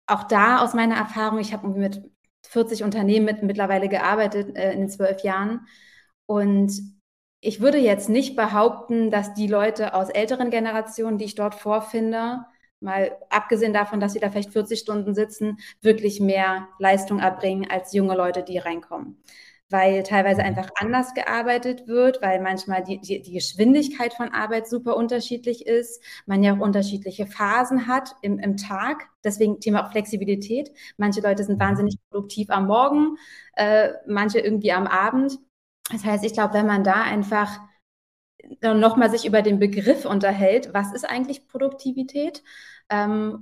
[0.06, 2.02] auch da aus meiner Erfahrung, ich habe mit
[2.46, 5.66] 40 Unternehmen mit, mittlerweile gearbeitet äh, in den zwölf Jahren
[6.26, 6.72] und
[7.44, 12.44] ich würde jetzt nicht behaupten, dass die Leute aus älteren Generationen, die ich dort vorfinde,
[12.82, 17.92] mal abgesehen davon, dass sie da vielleicht 40 Stunden sitzen, wirklich mehr Leistung erbringen als
[17.92, 19.22] junge Leute, die reinkommen.
[19.70, 24.96] weil teilweise einfach anders gearbeitet wird, weil manchmal die, die, die, Geschwindigkeit von Arbeit super
[24.96, 29.08] unterschiedlich ist, man ja auch unterschiedliche Phasen hat im, im Tag.
[29.24, 30.70] Deswegen Thema auch Flexibilität.
[30.98, 33.16] Manche Leute sind wahnsinnig produktiv am Morgen,
[33.56, 35.38] äh, manche irgendwie am Abend.
[35.90, 37.58] Das heißt, ich glaube, wenn man da einfach
[38.60, 42.42] nochmal sich über den Begriff unterhält, was ist eigentlich Produktivität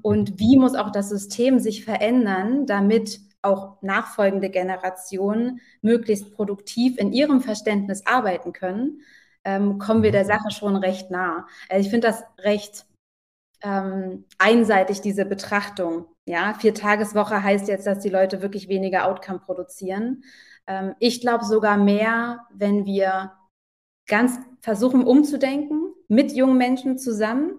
[0.02, 7.12] und wie muss auch das System sich verändern, damit auch nachfolgende Generationen möglichst produktiv in
[7.12, 9.00] ihrem Verständnis arbeiten können,
[9.44, 10.14] ähm, kommen wir mhm.
[10.14, 11.46] der Sache schon recht nah.
[11.68, 12.86] Also ich finde das recht
[13.62, 16.06] ähm, einseitig, diese Betrachtung.
[16.26, 20.24] Ja, Viertageswoche heißt jetzt, dass die Leute wirklich weniger Outcome produzieren.
[20.66, 23.32] Ähm, ich glaube sogar mehr, wenn wir
[24.06, 27.58] ganz versuchen umzudenken mit jungen Menschen zusammen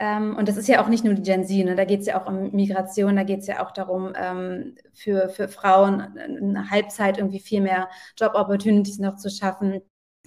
[0.00, 1.76] ähm, und das ist ja auch nicht nur die Gen Z, ne?
[1.76, 5.28] da geht es ja auch um Migration, da geht es ja auch darum, ähm, für,
[5.28, 9.82] für Frauen eine Halbzeit irgendwie viel mehr Job-Opportunities noch zu schaffen.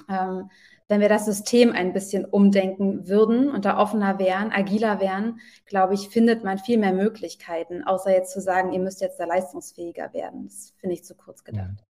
[0.10, 0.50] Ähm,
[0.88, 5.96] wenn wir das System ein bisschen umdenken würden und da offener wären, agiler wären, glaube
[5.96, 10.14] ich, findet man viel mehr Möglichkeiten, außer jetzt zu sagen, ihr müsst jetzt da leistungsfähiger
[10.14, 10.46] werden.
[10.46, 11.87] Das finde ich zu kurz gedacht.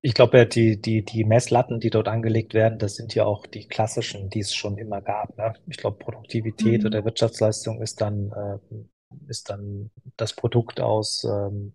[0.00, 3.46] Ich glaube ja, die, die, die Messlatten, die dort angelegt werden, das sind ja auch
[3.46, 5.36] die klassischen, die es schon immer gab.
[5.36, 5.54] Ne?
[5.66, 6.86] Ich glaube, Produktivität mhm.
[6.86, 11.74] oder Wirtschaftsleistung ist dann, äh, ist dann das Produkt aus ähm,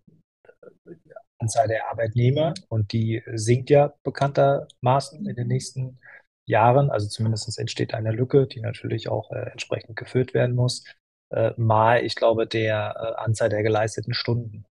[1.39, 5.99] Anzahl der Arbeitnehmer und die sinkt ja bekanntermaßen in den nächsten
[6.45, 6.89] Jahren.
[6.89, 10.83] Also zumindest entsteht eine Lücke, die natürlich auch äh, entsprechend gefüllt werden muss.
[11.31, 14.65] Äh, mal, ich glaube, der äh, Anzahl der geleisteten Stunden.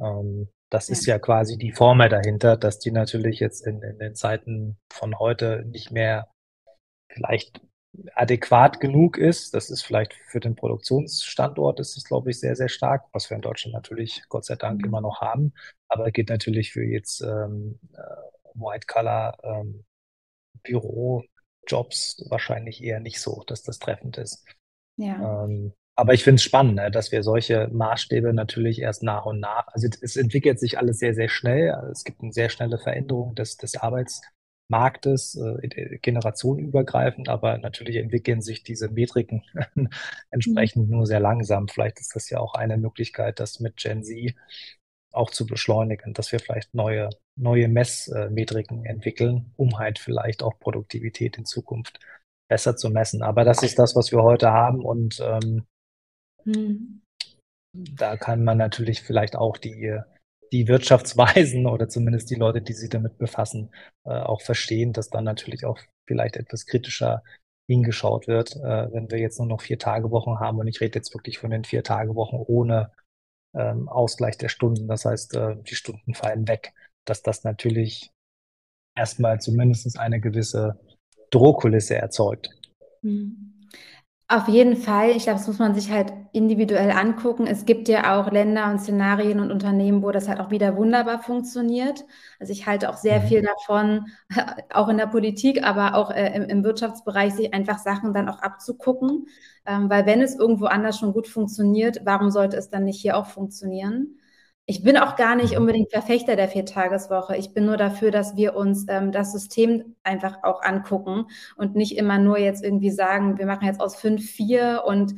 [0.00, 4.16] Ähm, das ist ja quasi die Formel dahinter, dass die natürlich jetzt in, in den
[4.16, 6.26] Zeiten von heute nicht mehr
[7.08, 7.60] vielleicht
[8.16, 9.54] adäquat genug ist.
[9.54, 13.36] Das ist vielleicht für den Produktionsstandort ist es, glaube ich, sehr, sehr stark, was wir
[13.36, 14.86] in Deutschland natürlich Gott sei Dank mhm.
[14.86, 15.52] immer noch haben.
[15.86, 18.00] Aber geht natürlich für jetzt ähm, äh,
[18.54, 19.84] White Collar ähm,
[22.30, 24.44] wahrscheinlich eher nicht so, dass das treffend ist.
[24.96, 25.44] Ja.
[25.44, 29.38] Ähm, aber ich finde es spannend, ne, dass wir solche Maßstäbe natürlich erst nach und
[29.40, 31.68] nach, also es entwickelt sich alles sehr, sehr schnell.
[31.92, 38.64] Es gibt eine sehr schnelle Veränderung des, des Arbeitsmarktes, äh, generationenübergreifend, aber natürlich entwickeln sich
[38.64, 39.44] diese Metriken
[40.30, 41.68] entsprechend nur sehr langsam.
[41.68, 44.34] Vielleicht ist das ja auch eine Möglichkeit, das mit Gen Z
[45.12, 51.38] auch zu beschleunigen, dass wir vielleicht neue, neue Messmetriken entwickeln, um halt vielleicht auch Produktivität
[51.38, 52.00] in Zukunft
[52.48, 53.22] besser zu messen.
[53.22, 55.66] Aber das ist das, was wir heute haben und ähm,
[56.44, 57.00] hm.
[57.72, 59.98] Da kann man natürlich vielleicht auch die,
[60.52, 65.24] die Wirtschaftsweisen oder zumindest die Leute, die sich damit befassen, äh, auch verstehen, dass dann
[65.24, 67.22] natürlich auch vielleicht etwas kritischer
[67.66, 70.58] hingeschaut wird, äh, wenn wir jetzt nur noch vier Tagewochen haben.
[70.58, 72.92] Und ich rede jetzt wirklich von den vier Tagewochen ohne
[73.54, 74.86] ähm, Ausgleich der Stunden.
[74.86, 76.74] Das heißt, äh, die Stunden fallen weg,
[77.06, 78.12] dass das natürlich
[78.96, 80.78] erstmal zumindest eine gewisse
[81.30, 82.50] Drohkulisse erzeugt.
[84.26, 85.10] Auf jeden Fall.
[85.10, 87.46] Ich glaube, das muss man sich halt individuell angucken.
[87.46, 91.22] Es gibt ja auch Länder und Szenarien und Unternehmen, wo das halt auch wieder wunderbar
[91.22, 92.06] funktioniert.
[92.40, 93.26] Also ich halte auch sehr mhm.
[93.26, 94.06] viel davon,
[94.72, 98.38] auch in der Politik, aber auch äh, im, im, Wirtschaftsbereich, sich einfach Sachen dann auch
[98.38, 99.28] abzugucken.
[99.66, 103.18] Ähm, weil wenn es irgendwo anders schon gut funktioniert, warum sollte es dann nicht hier
[103.18, 104.16] auch funktionieren?
[104.66, 105.58] Ich bin auch gar nicht mhm.
[105.58, 107.36] unbedingt Verfechter der Viertageswoche.
[107.36, 111.98] Ich bin nur dafür, dass wir uns ähm, das System einfach auch angucken und nicht
[111.98, 115.14] immer nur jetzt irgendwie sagen, wir machen jetzt aus fünf vier und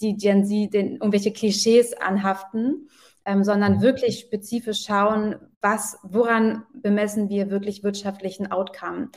[0.00, 2.88] die Gen Z den, irgendwelche Klischees anhaften,
[3.24, 3.82] ähm, sondern mhm.
[3.82, 9.10] wirklich spezifisch schauen, was, woran bemessen wir wirklich wirtschaftlichen Outcome.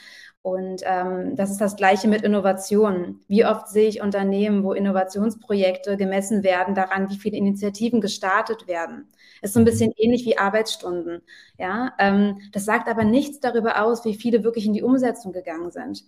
[0.44, 3.22] Und ähm, das ist das Gleiche mit Innovationen.
[3.28, 9.08] Wie oft sehe ich Unternehmen, wo Innovationsprojekte gemessen werden daran, wie viele Initiativen gestartet werden?
[9.42, 9.66] Ist so ein mhm.
[9.66, 11.22] bisschen ähnlich wie Arbeitsstunden.
[11.58, 15.72] Ja, ähm, das sagt aber nichts darüber aus, wie viele wirklich in die Umsetzung gegangen
[15.72, 16.04] sind.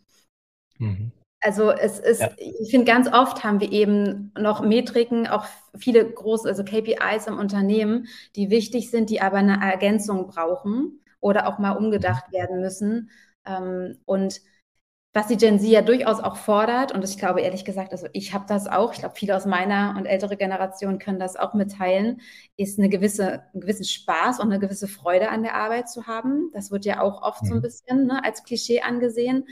[0.77, 1.11] Mhm.
[1.41, 2.29] Also es ist, ja.
[2.37, 5.45] ich finde, ganz oft haben wir eben noch Metriken, auch
[5.77, 11.47] viele große, also KPIs im Unternehmen, die wichtig sind, die aber eine Ergänzung brauchen oder
[11.47, 12.33] auch mal umgedacht mhm.
[12.33, 13.09] werden müssen.
[13.45, 14.39] Ähm, und
[15.13, 18.33] was die Gen Z ja durchaus auch fordert, und ich glaube ehrlich gesagt, also ich
[18.33, 22.19] habe das auch, ich glaube, viele aus meiner und ältere Generation können das auch mitteilen,
[22.57, 26.49] ist eine gewisse, einen gewissen Spaß und eine gewisse Freude an der Arbeit zu haben.
[26.53, 27.47] Das wird ja auch oft mhm.
[27.47, 27.61] so ein mhm.
[27.61, 29.47] bisschen ne, als Klischee angesehen.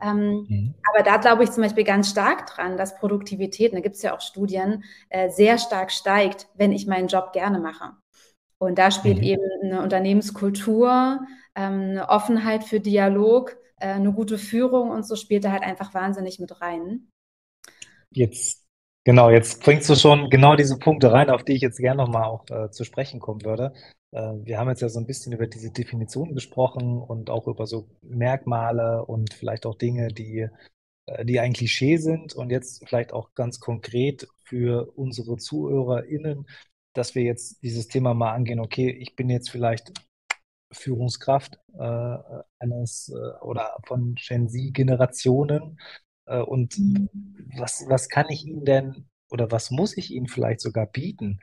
[0.00, 0.74] Ähm, mhm.
[0.90, 4.16] Aber da glaube ich zum Beispiel ganz stark dran, dass Produktivität, da gibt es ja
[4.16, 7.90] auch Studien, äh, sehr stark steigt, wenn ich meinen Job gerne mache.
[8.56, 9.24] Und da spielt mhm.
[9.24, 11.20] eben eine Unternehmenskultur,
[11.54, 15.92] ähm, eine Offenheit für Dialog, äh, eine gute Führung und so spielt da halt einfach
[15.94, 17.08] wahnsinnig mit rein.
[18.10, 18.62] Jetzt
[19.04, 22.24] Genau, jetzt bringst du schon genau diese Punkte rein, auf die ich jetzt gerne nochmal
[22.24, 23.72] auch äh, zu sprechen kommen würde.
[24.12, 27.66] Äh, wir haben jetzt ja so ein bisschen über diese Definition gesprochen und auch über
[27.66, 30.46] so Merkmale und vielleicht auch Dinge, die,
[31.06, 36.46] äh, die ein Klischee sind und jetzt vielleicht auch ganz konkret für unsere ZuhörerInnen,
[36.94, 39.92] dass wir jetzt dieses Thema mal angehen, okay, ich bin jetzt vielleicht
[40.72, 42.16] Führungskraft äh,
[42.58, 45.78] eines äh, oder von Gen Z-Generationen
[46.26, 47.08] äh, und mhm.
[47.56, 51.40] was, was kann ich Ihnen denn oder was muss ich Ihnen vielleicht sogar bieten?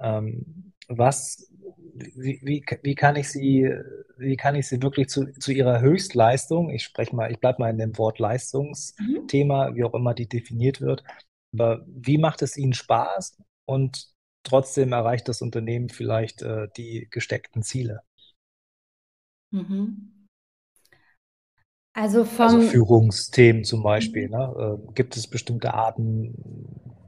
[0.00, 1.50] Ähm, was,
[1.94, 3.68] wie, wie, wie, kann ich Sie,
[4.18, 7.70] wie kann ich Sie wirklich zu, zu Ihrer Höchstleistung, ich spreche mal, ich bleibe mal
[7.70, 9.76] in dem Wort Leistungsthema, mhm.
[9.76, 11.02] wie auch immer die definiert wird,
[11.52, 14.08] aber wie macht es Ihnen Spaß und
[14.42, 18.02] trotzdem erreicht das Unternehmen vielleicht äh, die gesteckten Ziele?
[19.52, 20.12] Mhm.
[21.94, 24.78] Also Also vom, Führungsthemen zum Beispiel, ne?
[24.88, 26.34] Äh, gibt es bestimmte Arten,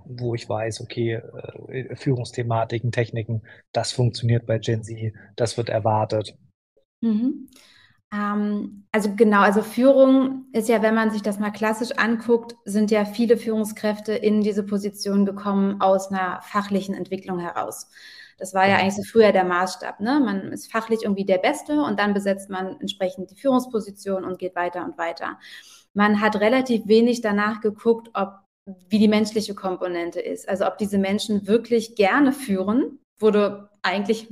[0.04, 1.20] wo ich weiß, okay,
[1.68, 6.34] äh, Führungsthematiken, Techniken, das funktioniert bei Gen Z, das wird erwartet.
[7.00, 7.48] Mhm.
[8.12, 12.90] Ähm, also genau, also Führung ist ja, wenn man sich das mal klassisch anguckt, sind
[12.90, 17.88] ja viele Führungskräfte in diese Position gekommen aus einer fachlichen Entwicklung heraus.
[18.38, 20.00] Das war ja eigentlich so früher der Maßstab.
[20.00, 20.20] Ne?
[20.24, 24.54] Man ist fachlich irgendwie der Beste und dann besetzt man entsprechend die Führungsposition und geht
[24.54, 25.38] weiter und weiter.
[25.92, 28.40] Man hat relativ wenig danach geguckt, ob
[28.88, 30.48] wie die menschliche Komponente ist.
[30.48, 34.28] Also ob diese Menschen wirklich gerne führen, wurde eigentlich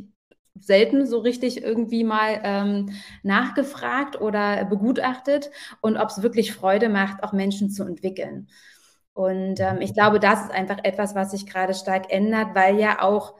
[0.58, 2.90] selten so richtig irgendwie mal ähm,
[3.22, 8.48] nachgefragt oder begutachtet und ob es wirklich Freude macht, auch Menschen zu entwickeln.
[9.12, 13.02] Und ähm, ich glaube, das ist einfach etwas, was sich gerade stark ändert, weil ja
[13.02, 13.34] auch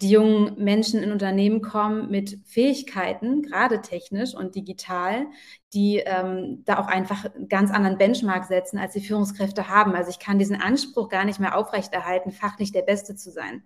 [0.00, 5.26] die jungen Menschen in Unternehmen kommen mit Fähigkeiten, gerade technisch und digital,
[5.74, 9.94] die ähm, da auch einfach einen ganz anderen Benchmark setzen, als die Führungskräfte haben.
[9.94, 13.62] Also ich kann diesen Anspruch gar nicht mehr aufrechterhalten, fachlich der Beste zu sein.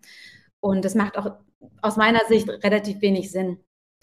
[0.58, 1.36] Und das macht auch
[1.82, 3.58] aus meiner Sicht relativ wenig Sinn.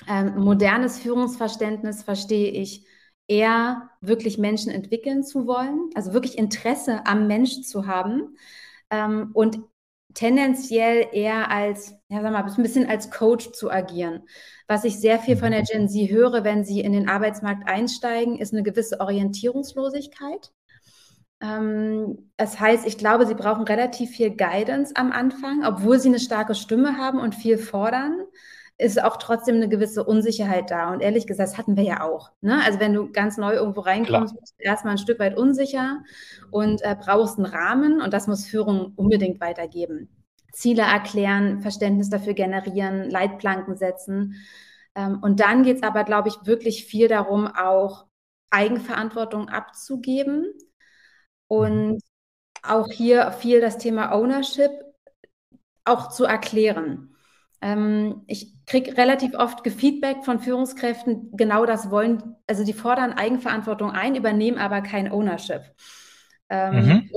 [0.07, 2.85] Ähm, modernes Führungsverständnis verstehe ich
[3.27, 8.35] eher wirklich Menschen entwickeln zu wollen, also wirklich Interesse am Mensch zu haben
[8.89, 9.59] ähm, und
[10.13, 14.23] tendenziell eher als, ja, sag mal, ein bisschen als Coach zu agieren.
[14.67, 18.37] Was ich sehr viel von der Gen Z höre, wenn sie in den Arbeitsmarkt einsteigen,
[18.37, 20.51] ist eine gewisse Orientierungslosigkeit.
[21.41, 26.19] Ähm, das heißt, ich glaube, sie brauchen relativ viel Guidance am Anfang, obwohl sie eine
[26.19, 28.21] starke Stimme haben und viel fordern
[28.81, 30.91] ist auch trotzdem eine gewisse Unsicherheit da.
[30.91, 32.31] Und ehrlich gesagt, das hatten wir ja auch.
[32.41, 32.61] Ne?
[32.65, 34.41] Also wenn du ganz neu irgendwo reinkommst, Klar.
[34.41, 36.03] bist du erstmal ein Stück weit unsicher
[36.49, 40.09] und äh, brauchst einen Rahmen und das muss Führung unbedingt weitergeben.
[40.51, 44.35] Ziele erklären, Verständnis dafür generieren, Leitplanken setzen.
[44.95, 48.07] Ähm, und dann geht es aber, glaube ich, wirklich viel darum, auch
[48.49, 50.51] Eigenverantwortung abzugeben
[51.47, 52.01] und
[52.63, 54.71] auch hier viel das Thema Ownership
[55.85, 57.15] auch zu erklären.
[57.61, 63.91] Ähm, ich kriege relativ oft Feedback von Führungskräften, genau das wollen, also die fordern Eigenverantwortung
[63.91, 65.61] ein, übernehmen aber kein Ownership.
[66.49, 67.09] Ähm, mhm.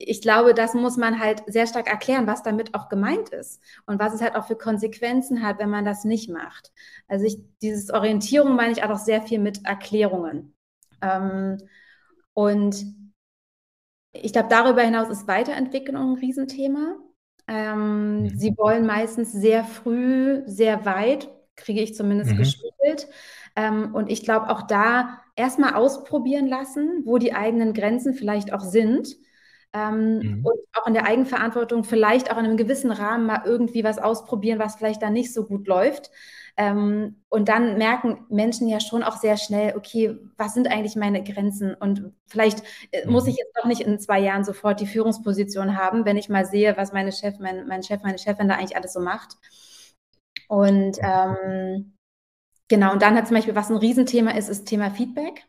[0.00, 3.98] Ich glaube, das muss man halt sehr stark erklären, was damit auch gemeint ist und
[3.98, 6.72] was es halt auch für Konsequenzen hat, wenn man das nicht macht.
[7.08, 10.54] Also ich, dieses Orientierung meine ich auch sehr viel mit Erklärungen.
[11.02, 11.58] Ähm,
[12.32, 12.86] und
[14.12, 16.96] ich glaube, darüber hinaus ist Weiterentwicklung ein Riesenthema.
[17.48, 18.28] Ähm, mhm.
[18.30, 22.36] Sie wollen meistens sehr früh, sehr weit, kriege ich zumindest mhm.
[22.36, 23.08] gespiegelt.
[23.56, 28.60] Ähm, und ich glaube, auch da erstmal ausprobieren lassen, wo die eigenen Grenzen vielleicht auch
[28.60, 29.16] sind.
[29.72, 30.46] Ähm, mhm.
[30.46, 34.58] Und auch in der Eigenverantwortung vielleicht auch in einem gewissen Rahmen mal irgendwie was ausprobieren,
[34.58, 36.10] was vielleicht da nicht so gut läuft.
[36.58, 41.22] Ähm, und dann merken Menschen ja schon auch sehr schnell, okay, was sind eigentlich meine
[41.22, 41.72] Grenzen?
[41.72, 43.30] Und vielleicht äh, muss mhm.
[43.30, 46.76] ich jetzt doch nicht in zwei Jahren sofort die Führungsposition haben, wenn ich mal sehe,
[46.76, 49.36] was meine Chef, mein, mein Chef, meine Chefin da eigentlich alles so macht.
[50.48, 51.94] Und ähm,
[52.66, 55.46] genau, und dann hat zum Beispiel, was ein Riesenthema ist, ist Thema Feedback.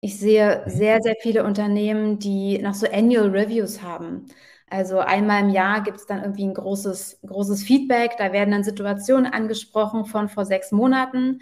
[0.00, 0.70] Ich sehe mhm.
[0.70, 4.26] sehr, sehr viele Unternehmen, die noch so Annual Reviews haben.
[4.74, 8.16] Also einmal im Jahr gibt es dann irgendwie ein großes, großes Feedback.
[8.18, 11.38] Da werden dann Situationen angesprochen von vor sechs Monaten.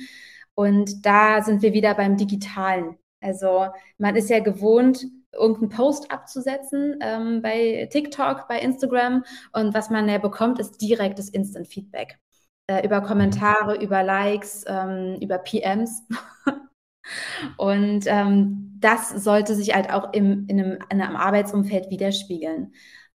[0.55, 2.99] Und da sind wir wieder beim Digitalen.
[3.23, 9.25] Also man ist ja gewohnt, irgendeinen Post abzusetzen ähm, bei TikTok, bei Instagram.
[9.55, 12.19] Und was man ja bekommt, ist direktes Instant Feedback.
[12.67, 16.03] Äh, über Kommentare, über Likes, ähm, über PMs.
[17.57, 22.73] Und ähm, das sollte sich halt auch im, in, einem, in einem Arbeitsumfeld widerspiegeln.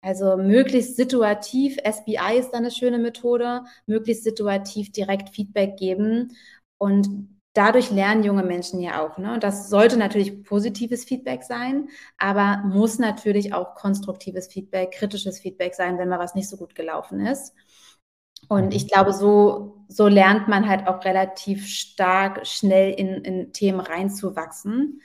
[0.07, 6.31] Also möglichst situativ, SBI ist da eine schöne Methode, möglichst situativ direkt Feedback geben
[6.77, 7.09] und
[7.51, 9.17] dadurch lernen junge Menschen ja auch.
[9.17, 9.33] Ne?
[9.33, 15.75] Und das sollte natürlich positives Feedback sein, aber muss natürlich auch konstruktives Feedback, kritisches Feedback
[15.75, 17.53] sein, wenn mal was nicht so gut gelaufen ist.
[18.47, 23.81] Und ich glaube, so, so lernt man halt auch relativ stark, schnell in, in Themen
[23.81, 25.01] reinzuwachsen.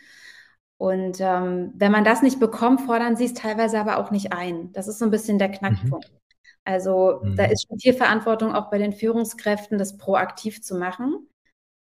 [0.82, 4.72] Und ähm, wenn man das nicht bekommt, fordern sie es teilweise aber auch nicht ein.
[4.72, 6.10] Das ist so ein bisschen der Knackpunkt.
[6.10, 6.18] Mhm.
[6.64, 7.36] Also mhm.
[7.36, 11.28] da ist schon viel Verantwortung auch bei den Führungskräften, das proaktiv zu machen.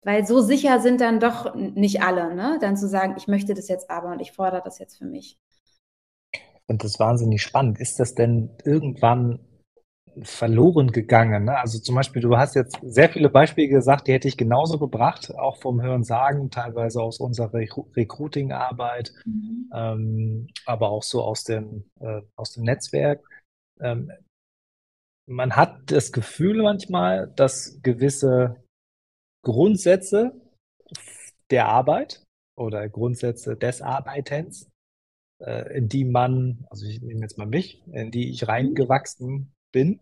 [0.04, 2.58] Weil so sicher sind dann doch nicht alle, ne?
[2.60, 5.38] Dann zu sagen, ich möchte das jetzt aber und ich fordere das jetzt für mich.
[6.68, 7.80] Und das ist wahnsinnig spannend.
[7.80, 9.40] Ist das denn irgendwann
[10.22, 11.46] verloren gegangen?
[11.46, 11.58] Ne?
[11.58, 15.34] Also zum Beispiel, du hast jetzt sehr viele Beispiele gesagt, die hätte ich genauso gebracht,
[15.36, 19.70] auch vom Hören sagen, teilweise aus unserer Recruiting-Arbeit, mhm.
[19.74, 23.24] ähm, aber auch so aus dem, äh, aus dem Netzwerk.
[23.80, 24.12] Ähm,
[25.26, 28.64] man hat das Gefühl manchmal, dass gewisse
[29.44, 30.34] Grundsätze
[31.50, 32.24] der Arbeit
[32.56, 34.70] oder Grundsätze des Arbeitens,
[35.40, 40.00] äh, in die man, also ich nehme jetzt mal mich, in die ich reingewachsen bin,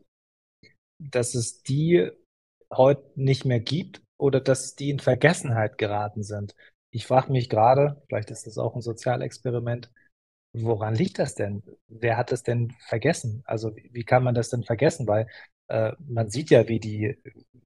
[0.99, 2.11] dass es die
[2.71, 6.55] heute nicht mehr gibt oder dass die in Vergessenheit geraten sind.
[6.91, 9.91] Ich frage mich gerade, vielleicht ist das auch ein Sozialexperiment,
[10.53, 11.63] woran liegt das denn?
[11.87, 13.43] Wer hat das denn vergessen?
[13.45, 15.07] Also wie kann man das denn vergessen?
[15.07, 15.27] Weil
[15.69, 17.17] äh, man sieht ja, wie die,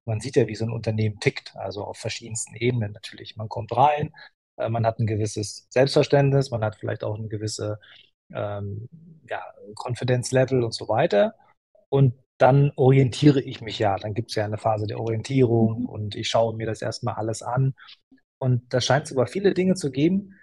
[0.05, 3.35] man sieht ja, wie so ein Unternehmen tickt, also auf verschiedensten Ebenen natürlich.
[3.35, 4.13] Man kommt rein,
[4.57, 7.79] äh, man hat ein gewisses Selbstverständnis, man hat vielleicht auch ein gewisse
[8.33, 8.89] ähm,
[9.29, 9.43] ja,
[9.75, 11.35] Confidence-Level und so weiter.
[11.89, 13.95] Und dann orientiere ich mich ja.
[13.97, 15.85] Dann gibt es ja eine Phase der Orientierung mhm.
[15.85, 17.73] und ich schaue mir das erstmal alles an.
[18.39, 20.35] Und da scheint es aber viele Dinge zu geben,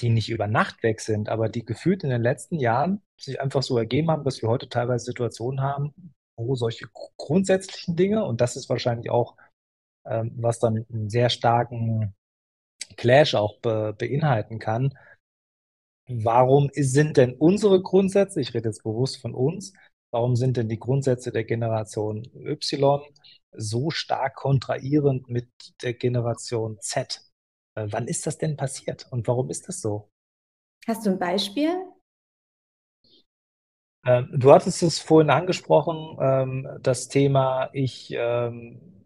[0.00, 3.62] die nicht über Nacht weg sind, aber die gefühlt in den letzten Jahren sich einfach
[3.62, 5.94] so ergeben haben, dass wir heute teilweise Situationen haben,
[6.36, 9.36] wo solche grundsätzlichen Dinge, und das ist wahrscheinlich auch,
[10.04, 12.14] ähm, was dann einen sehr starken
[12.96, 14.94] Clash auch be beinhalten kann.
[16.08, 19.72] Warum sind denn unsere Grundsätze, ich rede jetzt bewusst von uns,
[20.16, 23.02] warum sind denn die Grundsätze der Generation Y
[23.52, 25.50] so stark kontrahierend mit
[25.82, 27.20] der Generation Z?
[27.74, 30.08] Äh, wann ist das denn passiert und warum ist das so?
[30.86, 31.68] Hast du ein Beispiel?
[34.06, 39.04] Ähm, du hattest es vorhin angesprochen, ähm, das Thema, ich ähm,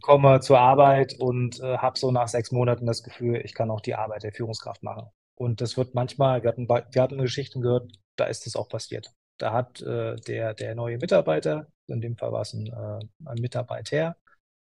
[0.00, 3.82] komme zur Arbeit und äh, habe so nach sechs Monaten das Gefühl, ich kann auch
[3.82, 5.08] die Arbeit der Führungskraft machen.
[5.36, 9.14] Und das wird manchmal, wir hatten, wir hatten Geschichten gehört, da ist es auch passiert.
[9.38, 13.40] Da hat äh, der, der neue Mitarbeiter, in dem Fall war es ein, äh, ein
[13.40, 14.16] Mitarbeiter,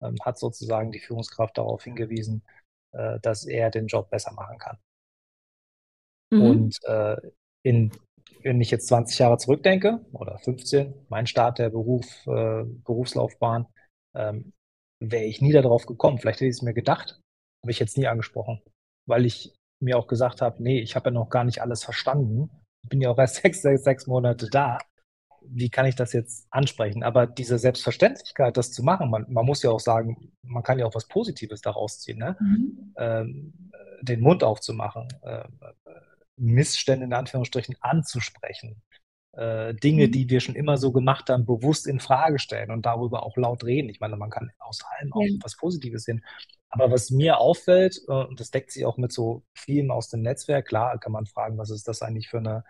[0.01, 2.43] ähm, hat sozusagen die Führungskraft darauf hingewiesen,
[2.93, 4.77] äh, dass er den Job besser machen kann.
[6.31, 6.41] Mhm.
[6.41, 7.15] Und äh,
[7.63, 7.91] in,
[8.43, 13.67] wenn ich jetzt 20 Jahre zurückdenke oder 15, mein Start der Beruf, äh, Berufslaufbahn,
[14.15, 14.53] ähm,
[14.99, 16.19] wäre ich nie darauf gekommen.
[16.19, 17.19] Vielleicht hätte ich es mir gedacht,
[17.63, 18.61] habe ich jetzt nie angesprochen,
[19.07, 22.49] weil ich mir auch gesagt habe, nee, ich habe ja noch gar nicht alles verstanden.
[22.85, 24.77] Ich bin ja auch erst sechs, sechs, sechs Monate da
[25.49, 27.03] wie kann ich das jetzt ansprechen?
[27.03, 30.85] Aber diese Selbstverständlichkeit, das zu machen, man, man muss ja auch sagen, man kann ja
[30.85, 32.37] auch was Positives daraus ziehen, ne?
[32.39, 32.93] Mhm.
[32.97, 33.53] Ähm,
[34.01, 35.43] den Mund aufzumachen, äh,
[36.37, 38.81] Missstände in Anführungsstrichen anzusprechen,
[39.33, 40.11] äh, Dinge, mhm.
[40.11, 43.63] die wir schon immer so gemacht haben, bewusst in Frage stellen und darüber auch laut
[43.63, 43.89] reden.
[43.89, 45.35] Ich meine, man kann aus allem auch ja.
[45.41, 46.23] was Positives sehen.
[46.75, 50.21] Aber was mir auffällt, äh, und das deckt sich auch mit so vielen aus dem
[50.21, 52.63] Netzwerk, klar kann man fragen, was ist das eigentlich für eine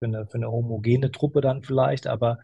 [0.00, 2.38] für eine, für eine homogene Truppe dann vielleicht, aber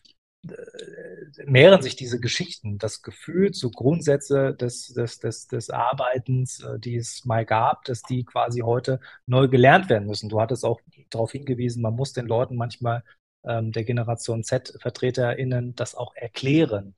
[0.47, 6.79] äh, mehren sich diese Geschichten, das Gefühl, so Grundsätze des, des, des, des Arbeitens, äh,
[6.79, 10.29] die es mal gab, dass die quasi heute neu gelernt werden müssen.
[10.29, 13.03] Du hattest auch darauf hingewiesen, man muss den Leuten manchmal
[13.45, 16.95] ähm, der Generation Z-VertreterInnen das auch erklären,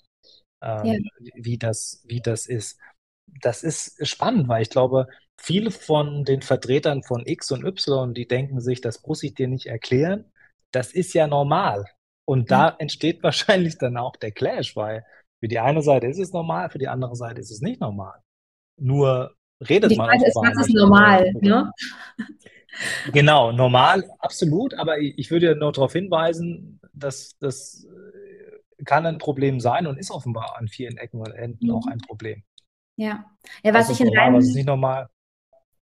[0.60, 0.98] ähm, ja.
[1.36, 2.78] wie, das, wie das ist.
[3.40, 5.06] Das ist spannend, weil ich glaube,
[5.36, 9.48] viele von den Vertretern von X und Y, die denken sich, das muss ich dir
[9.48, 10.24] nicht erklären,
[10.72, 11.84] das ist ja normal.
[12.24, 15.04] Und da entsteht wahrscheinlich dann auch der Clash, weil
[15.40, 18.20] für die eine Seite ist es normal, für die andere Seite ist es nicht normal.
[18.76, 19.34] Nur
[19.68, 20.08] redet die man.
[20.08, 21.32] Frage ist, was ist normal?
[21.40, 21.72] Ne?
[23.12, 24.74] Genau, normal, absolut.
[24.74, 30.10] Aber ich würde nur darauf hinweisen, dass das äh, kann ein Problem sein und ist
[30.12, 31.74] offenbar an vielen Ecken und Enden mhm.
[31.74, 32.44] auch ein Problem.
[32.98, 33.24] Ja,
[33.62, 35.08] ja was ich in normal, deinem, was ist nicht normal.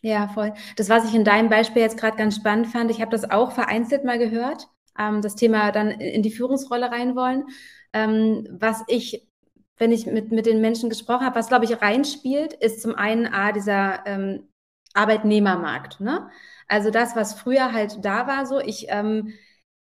[0.02, 0.54] Ja, voll.
[0.76, 3.52] Das, was ich in deinem Beispiel jetzt gerade ganz spannend fand, ich habe das auch
[3.52, 7.44] vereinzelt mal gehört, ähm, das Thema dann in die Führungsrolle rein wollen.
[7.92, 9.28] Ähm, was ich,
[9.76, 13.26] wenn ich mit, mit den Menschen gesprochen habe, was, glaube ich, reinspielt, ist zum einen
[13.26, 14.48] A, dieser ähm,
[14.94, 16.00] Arbeitnehmermarkt.
[16.00, 16.30] Ne?
[16.68, 19.32] Also das, was früher halt da war, so, ich ähm,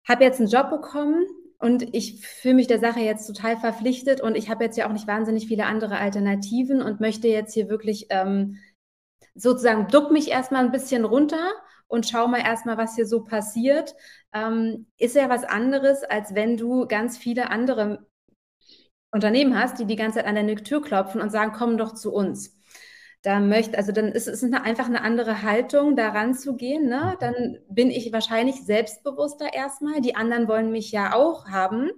[0.07, 1.25] habe jetzt einen Job bekommen
[1.63, 4.91] und ich fühle mich der Sache jetzt total verpflichtet und ich habe jetzt ja auch
[4.91, 8.59] nicht wahnsinnig viele andere Alternativen und möchte jetzt hier wirklich ähm,
[9.33, 11.53] sozusagen duck mich erstmal ein bisschen runter
[11.87, 13.95] und schau mal erstmal, was hier so passiert.
[14.33, 18.05] Ähm, ist ja was anderes, als wenn du ganz viele andere
[19.11, 22.11] Unternehmen hast, die die ganze Zeit an deine Tür klopfen und sagen, komm doch zu
[22.11, 22.59] uns.
[23.23, 26.89] Da möchte, also dann ist es eine, einfach eine andere Haltung, daran zu gehen.
[26.89, 27.15] Ne?
[27.21, 30.01] Dann bin ich wahrscheinlich selbstbewusster erstmal.
[30.01, 31.89] Die anderen wollen mich ja auch haben.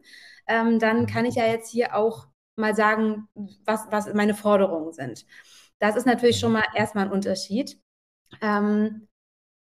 [0.48, 3.28] Ähm, dann kann ich ja jetzt hier auch mal sagen,
[3.66, 5.26] was, was meine Forderungen sind.
[5.80, 7.80] Das ist natürlich schon mal erstmal ein Unterschied.
[8.42, 9.08] Ähm,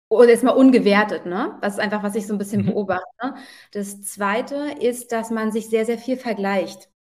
[0.09, 1.59] oder jetzt mal ungewertet, ne?
[1.63, 2.67] Das ist einfach, was ich so ein bisschen mhm.
[2.67, 3.35] beobachte.
[3.71, 6.92] Das zweite ist, dass man sich sehr, sehr viel vergleicht.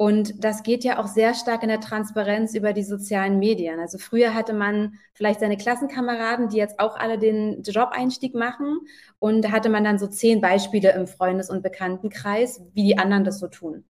[0.00, 3.80] Und das geht ja auch sehr stark in der Transparenz über die sozialen Medien.
[3.80, 8.78] Also früher hatte man vielleicht seine Klassenkameraden, die jetzt auch alle den Job-Einstieg machen.
[9.18, 13.24] Und da hatte man dann so zehn Beispiele im Freundes- und Bekanntenkreis, wie die anderen
[13.24, 13.84] das so tun.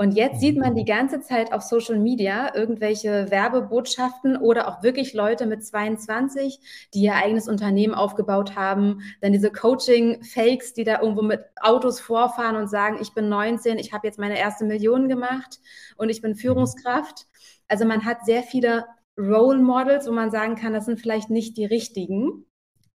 [0.00, 5.12] Und jetzt sieht man die ganze Zeit auf Social Media irgendwelche Werbebotschaften oder auch wirklich
[5.12, 6.58] Leute mit 22,
[6.94, 9.02] die ihr eigenes Unternehmen aufgebaut haben.
[9.20, 13.92] Dann diese Coaching-Fakes, die da irgendwo mit Autos vorfahren und sagen, ich bin 19, ich
[13.92, 15.60] habe jetzt meine erste Million gemacht
[15.98, 17.26] und ich bin Führungskraft.
[17.68, 18.86] Also man hat sehr viele
[19.18, 22.46] Role Models, wo man sagen kann, das sind vielleicht nicht die richtigen,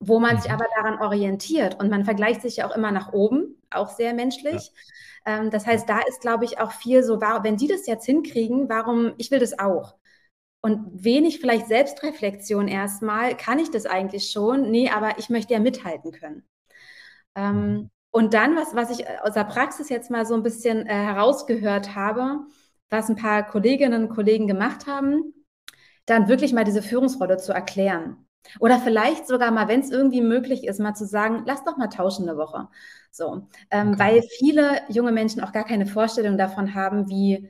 [0.07, 0.55] wo man sich mhm.
[0.55, 1.79] aber daran orientiert.
[1.79, 4.71] Und man vergleicht sich ja auch immer nach oben, auch sehr menschlich.
[5.25, 5.39] Ja.
[5.39, 8.69] Ähm, das heißt, da ist, glaube ich, auch viel so, wenn die das jetzt hinkriegen,
[8.69, 9.95] warum, ich will das auch.
[10.61, 14.71] Und wenig vielleicht Selbstreflexion erstmal, kann ich das eigentlich schon?
[14.71, 16.43] Nee, aber ich möchte ja mithalten können.
[17.35, 17.89] Ähm, mhm.
[18.11, 21.95] und dann, was, was ich aus der Praxis jetzt mal so ein bisschen äh, herausgehört
[21.95, 22.45] habe,
[22.89, 25.33] was ein paar Kolleginnen und Kollegen gemacht haben,
[26.05, 28.24] dann wirklich mal diese Führungsrolle zu erklären.
[28.59, 31.87] Oder vielleicht sogar mal, wenn es irgendwie möglich ist, mal zu sagen, lass doch mal
[31.87, 32.67] tauschen eine Woche.
[33.11, 33.99] So, ähm, okay.
[33.99, 37.49] weil viele junge Menschen auch gar keine Vorstellung davon haben, wie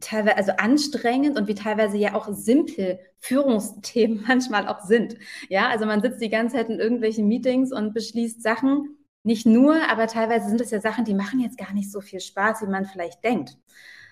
[0.00, 5.16] teilweise, also anstrengend und wie teilweise ja auch simpel Führungsthemen manchmal auch sind.
[5.48, 9.76] Ja, also man sitzt die ganze Zeit in irgendwelchen Meetings und beschließt Sachen, nicht nur,
[9.90, 12.70] aber teilweise sind es ja Sachen, die machen jetzt gar nicht so viel Spaß, wie
[12.70, 13.58] man vielleicht denkt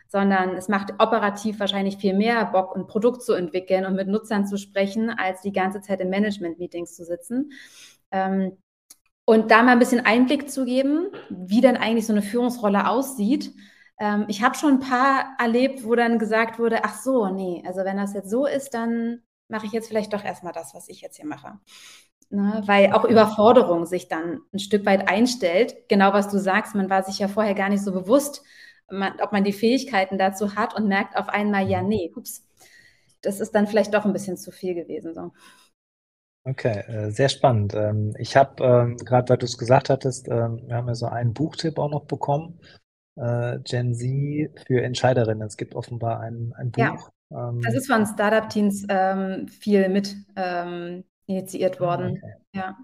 [0.08, 4.46] sondern es macht operativ wahrscheinlich viel mehr Bock, ein Produkt zu entwickeln und mit Nutzern
[4.46, 7.52] zu sprechen, als die ganze Zeit in Management-Meetings zu sitzen.
[8.10, 8.56] Ähm,
[9.24, 13.52] und da mal ein bisschen Einblick zu geben, wie dann eigentlich so eine Führungsrolle aussieht.
[13.98, 17.84] Ähm, ich habe schon ein paar erlebt, wo dann gesagt wurde, ach so, nee, also
[17.84, 21.00] wenn das jetzt so ist, dann mache ich jetzt vielleicht doch erstmal das, was ich
[21.00, 21.58] jetzt hier mache.
[22.28, 25.88] Ne, weil auch Überforderung sich dann ein Stück weit einstellt.
[25.88, 28.42] Genau was du sagst, man war sich ja vorher gar nicht so bewusst,
[28.90, 32.46] man, ob man die Fähigkeiten dazu hat und merkt auf einmal, ja, nee, ups,
[33.22, 35.14] das ist dann vielleicht doch ein bisschen zu viel gewesen.
[35.14, 35.32] So.
[36.44, 37.74] Okay, äh, sehr spannend.
[37.74, 41.06] Ähm, ich habe, ähm, gerade weil du es gesagt hattest, ähm, wir haben ja so
[41.06, 42.60] einen Buchtipp auch noch bekommen,
[43.16, 45.46] äh, Gen Z für Entscheiderinnen.
[45.46, 47.10] Es gibt offenbar ein, ein Buch.
[47.30, 48.86] Ja, das ist von Startup Teams
[49.58, 50.14] viel mit
[51.26, 52.22] initiiert ah, worden.
[52.22, 52.34] Okay.
[52.54, 52.76] Ja.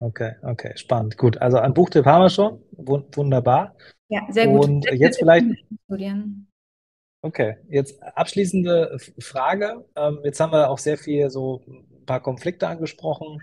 [0.00, 1.18] Okay, okay, spannend.
[1.18, 2.62] Gut, also ein Buchtipp haben wir schon.
[2.72, 3.76] Wunderbar.
[4.08, 4.64] Ja, sehr gut.
[4.64, 5.46] Und jetzt vielleicht.
[7.22, 9.88] Okay, jetzt abschließende Frage.
[9.96, 13.40] Ähm, jetzt haben wir auch sehr viel so ein paar Konflikte angesprochen,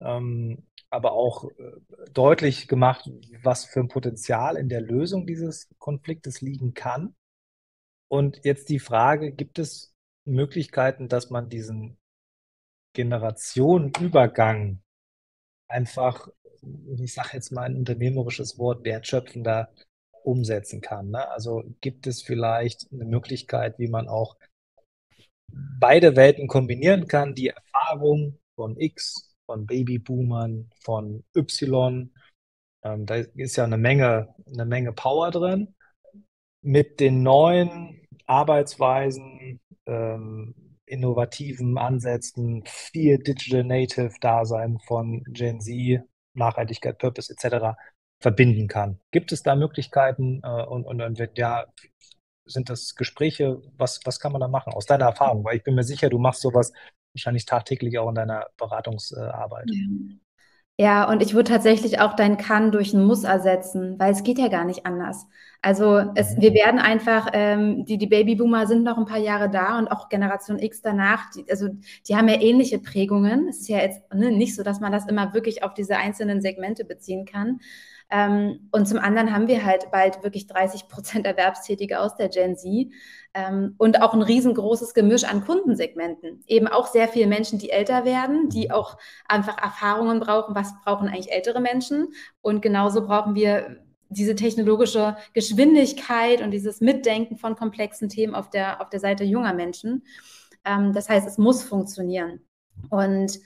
[0.00, 3.10] ähm, aber auch äh, deutlich gemacht,
[3.42, 7.14] was für ein Potenzial in der Lösung dieses Konfliktes liegen kann.
[8.08, 9.94] Und jetzt die Frage, gibt es
[10.24, 11.98] Möglichkeiten, dass man diesen
[12.94, 14.82] Generationenübergang
[15.68, 16.28] einfach,
[16.96, 19.70] ich sage jetzt mal ein unternehmerisches Wort, wertschöpfender
[20.24, 21.10] umsetzen kann.
[21.10, 21.28] Ne?
[21.30, 24.36] Also gibt es vielleicht eine Möglichkeit, wie man auch
[25.52, 32.12] beide Welten kombinieren kann, die Erfahrung von X, von Babyboomern, von Y.
[32.82, 35.74] Ähm, da ist ja eine Menge, eine Menge Power drin.
[36.62, 40.54] Mit den neuen Arbeitsweisen, ähm,
[40.84, 46.02] innovativen Ansätzen, viel Digital Native Dasein von Gen Z,
[46.34, 47.76] Nachhaltigkeit, Purpose etc
[48.20, 49.00] verbinden kann.
[49.10, 51.66] Gibt es da Möglichkeiten äh, und, und, und ja,
[52.44, 55.44] sind das Gespräche, was, was kann man da machen aus deiner Erfahrung?
[55.44, 56.72] Weil ich bin mir sicher, du machst sowas
[57.14, 59.68] wahrscheinlich tagtäglich auch in deiner Beratungsarbeit.
[60.78, 61.10] Ja.
[61.10, 64.48] Und ich würde tatsächlich auch dein Kann durch ein Muss ersetzen, weil es geht ja
[64.48, 65.26] gar nicht anders.
[65.60, 66.40] Also es, mhm.
[66.40, 70.08] wir werden einfach, ähm, die, die Babyboomer sind noch ein paar Jahre da und auch
[70.08, 71.68] Generation X danach, die, also
[72.08, 73.48] die haben ja ähnliche Prägungen.
[73.48, 76.40] Es ist ja jetzt ne, nicht so, dass man das immer wirklich auf diese einzelnen
[76.40, 77.60] Segmente beziehen kann.
[78.10, 82.56] Ähm, und zum anderen haben wir halt bald wirklich 30 Prozent Erwerbstätige aus der Gen
[82.56, 82.88] Z
[83.34, 86.42] ähm, und auch ein riesengroßes Gemisch an Kundensegmenten.
[86.46, 88.98] Eben auch sehr viele Menschen, die älter werden, die auch
[89.28, 90.54] einfach Erfahrungen brauchen.
[90.54, 92.08] Was brauchen eigentlich ältere Menschen?
[92.40, 98.80] Und genauso brauchen wir diese technologische Geschwindigkeit und dieses Mitdenken von komplexen Themen auf der,
[98.80, 100.02] auf der Seite junger Menschen.
[100.64, 102.40] Ähm, das heißt, es muss funktionieren.
[102.90, 103.38] Und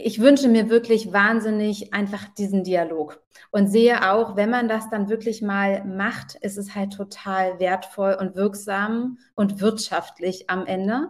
[0.00, 3.20] ich wünsche mir wirklich wahnsinnig einfach diesen Dialog
[3.50, 8.16] und sehe auch, wenn man das dann wirklich mal macht, ist es halt total wertvoll
[8.20, 11.08] und wirksam und wirtschaftlich am Ende.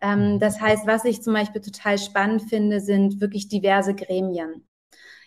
[0.00, 4.66] Ähm, das heißt, was ich zum Beispiel total spannend finde, sind wirklich diverse Gremien.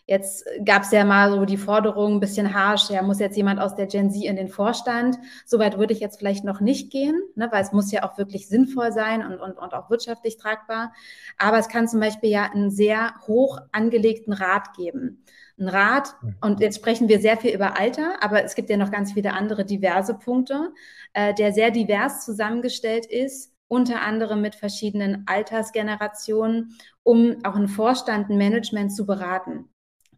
[0.08, 3.60] Jetzt gab es ja mal so die Forderung, ein bisschen harsch, ja, muss jetzt jemand
[3.60, 5.18] aus der Gen Z in den Vorstand.
[5.46, 8.48] Soweit würde ich jetzt vielleicht noch nicht gehen, ne, weil es muss ja auch wirklich
[8.48, 10.94] sinnvoll sein und, und, und auch wirtschaftlich tragbar.
[11.38, 15.26] Aber es kann zum Beispiel ja einen sehr hoch angelegten Rat geben.
[15.60, 16.36] Ein Rat, mhm.
[16.40, 19.34] und jetzt sprechen wir sehr viel über Alter, aber es gibt ja noch ganz viele
[19.34, 20.72] andere diverse Punkte,
[21.12, 28.30] äh, der sehr divers zusammengestellt ist unter anderem mit verschiedenen Altersgenerationen, um auch einen Vorstand,
[28.30, 29.68] ein Management zu beraten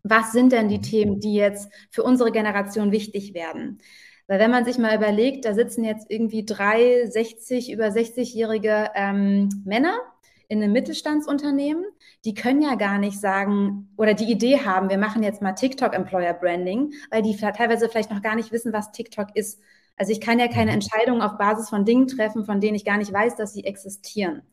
[0.04, 0.84] was sind denn die mhm.
[0.84, 3.80] Themen, die jetzt für unsere Generation wichtig werden?
[4.28, 9.50] Weil wenn man sich mal überlegt, da sitzen jetzt irgendwie drei 60, über 60-jährige ähm,
[9.66, 9.98] Männer
[10.48, 11.84] in einem Mittelstandsunternehmen,
[12.26, 15.94] die können ja gar nicht sagen oder die Idee haben, wir machen jetzt mal TikTok
[15.96, 19.62] Employer Branding, weil die teilweise vielleicht noch gar nicht wissen, was TikTok ist.
[19.98, 20.76] Also ich kann ja keine mhm.
[20.76, 24.44] Entscheidungen auf Basis von Dingen treffen, von denen ich gar nicht weiß, dass sie existieren.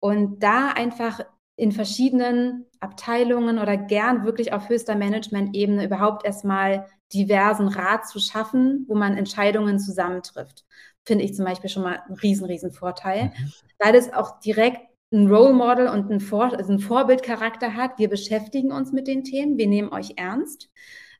[0.00, 1.20] Und da einfach
[1.62, 8.84] in verschiedenen Abteilungen oder gern wirklich auf höchster Management-Ebene überhaupt erstmal diversen Rat zu schaffen,
[8.88, 10.64] wo man Entscheidungen zusammentrifft.
[11.06, 13.52] Finde ich zum Beispiel schon mal einen riesen, riesen Vorteil, mhm.
[13.78, 14.80] weil es auch direkt
[15.12, 17.96] ein Role Model und ein, Vor also ein Vorbildcharakter hat.
[17.96, 20.68] Wir beschäftigen uns mit den Themen, wir nehmen euch ernst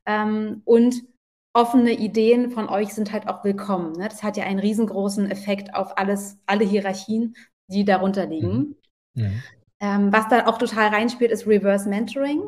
[0.06, 1.04] ähm, und
[1.52, 3.92] offene Ideen von euch sind halt auch willkommen.
[3.92, 4.08] Ne?
[4.08, 7.36] Das hat ja einen riesengroßen Effekt auf alles, alle Hierarchien,
[7.68, 8.74] die darunter liegen.
[9.14, 9.40] Mhm.
[9.82, 12.42] Ähm, was da auch total reinspielt, ist Reverse Mentoring.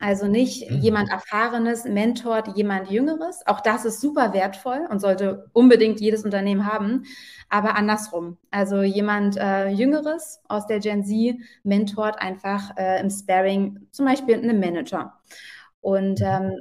[0.00, 0.78] Also nicht mhm.
[0.78, 3.46] jemand Erfahrenes mentort jemand Jüngeres.
[3.46, 7.04] Auch das ist super wertvoll und sollte unbedingt jedes Unternehmen haben.
[7.48, 8.36] Aber andersrum.
[8.50, 14.34] Also jemand äh, Jüngeres aus der Gen Z mentort einfach äh, im Sparing zum Beispiel
[14.34, 15.20] einen Manager.
[15.80, 16.26] Und mhm.
[16.26, 16.52] ähm,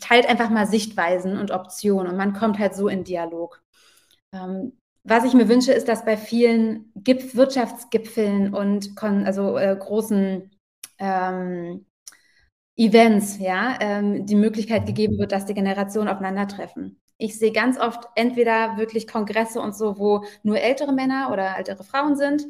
[0.00, 3.62] teilt einfach mal Sichtweisen und Optionen und man kommt halt so in Dialog.
[4.32, 4.77] Ähm,
[5.08, 10.50] was ich mir wünsche, ist, dass bei vielen Gipf Wirtschaftsgipfeln und also äh, großen
[10.98, 11.86] ähm,
[12.76, 17.00] Events, ja, ähm, die Möglichkeit gegeben wird, dass die Generationen aufeinandertreffen.
[17.16, 21.82] Ich sehe ganz oft entweder wirklich Kongresse und so, wo nur ältere Männer oder ältere
[21.82, 22.44] Frauen sind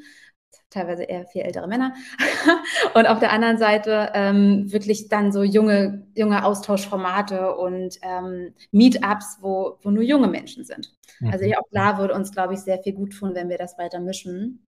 [0.71, 1.95] teilweise eher viel ältere Männer.
[2.95, 9.39] und auf der anderen Seite ähm, wirklich dann so junge, junge Austauschformate und ähm, Meetups,
[9.41, 10.93] wo, wo nur junge Menschen sind.
[11.21, 11.31] Mhm.
[11.31, 14.01] Also auch da würde uns, glaube ich, sehr viel gut tun, wenn wir das weiter
[14.01, 14.65] mischen.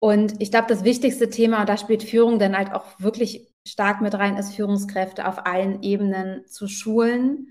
[0.00, 4.00] Und ich glaube, das wichtigste Thema, und da spielt Führung dann halt auch wirklich stark
[4.00, 7.48] mit rein, ist Führungskräfte auf allen Ebenen zu schulen,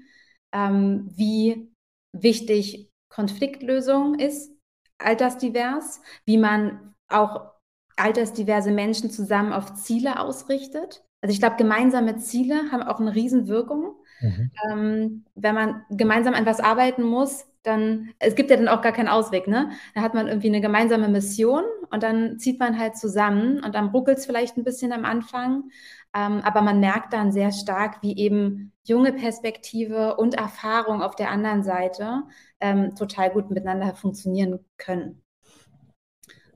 [0.53, 1.71] ähm, wie
[2.13, 4.51] wichtig Konfliktlösung ist,
[4.97, 7.51] altersdivers, wie man auch
[7.95, 11.03] altersdiverse Menschen zusammen auf Ziele ausrichtet.
[11.21, 13.95] Also ich glaube, gemeinsame Ziele haben auch eine Riesenwirkung.
[14.21, 14.51] Mhm.
[14.71, 18.93] Ähm, wenn man gemeinsam an was arbeiten muss, dann, es gibt ja dann auch gar
[18.93, 19.71] keinen Ausweg, ne?
[19.93, 23.89] Da hat man irgendwie eine gemeinsame Mission und dann zieht man halt zusammen und dann
[23.89, 25.69] ruckelt es vielleicht ein bisschen am Anfang,
[26.15, 31.29] ähm, aber man merkt dann sehr stark, wie eben junge Perspektive und Erfahrung auf der
[31.29, 32.23] anderen Seite
[32.61, 35.21] ähm, total gut miteinander funktionieren können.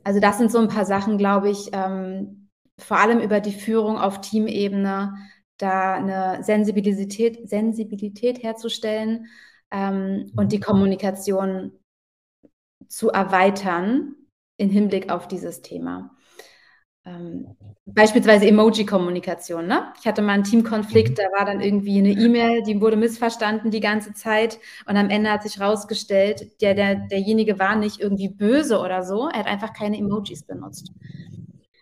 [0.03, 2.49] Also das sind so ein paar Sachen, glaube ich, ähm,
[2.79, 5.15] vor allem über die Führung auf Teamebene,
[5.57, 9.27] da eine Sensibilität, Sensibilität herzustellen
[9.69, 11.71] ähm, und die Kommunikation
[12.87, 14.15] zu erweitern
[14.57, 16.15] im Hinblick auf dieses Thema.
[17.05, 17.55] Ähm,
[17.85, 19.65] beispielsweise Emoji-Kommunikation.
[19.65, 19.93] Ne?
[19.99, 21.15] Ich hatte mal einen Teamkonflikt, mhm.
[21.15, 25.31] da war dann irgendwie eine E-Mail, die wurde missverstanden die ganze Zeit und am Ende
[25.31, 29.73] hat sich herausgestellt, der, der, derjenige war nicht irgendwie böse oder so, er hat einfach
[29.73, 30.91] keine Emojis benutzt.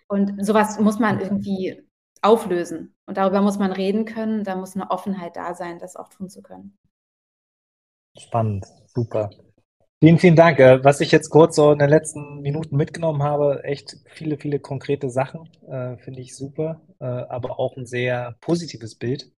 [0.08, 1.84] Und sowas muss man irgendwie
[2.22, 6.10] auflösen und darüber muss man reden können, da muss eine Offenheit da sein, das auch
[6.10, 6.78] tun zu können.
[8.18, 9.30] Spannend, super.
[10.02, 10.60] Vielen, vielen Dank.
[10.60, 14.60] Äh, was ich jetzt kurz so in den letzten Minuten mitgenommen habe, echt viele, viele
[14.62, 19.30] konkrete Sachen, äh, finde ich super, äh, aber auch ein sehr positives Bild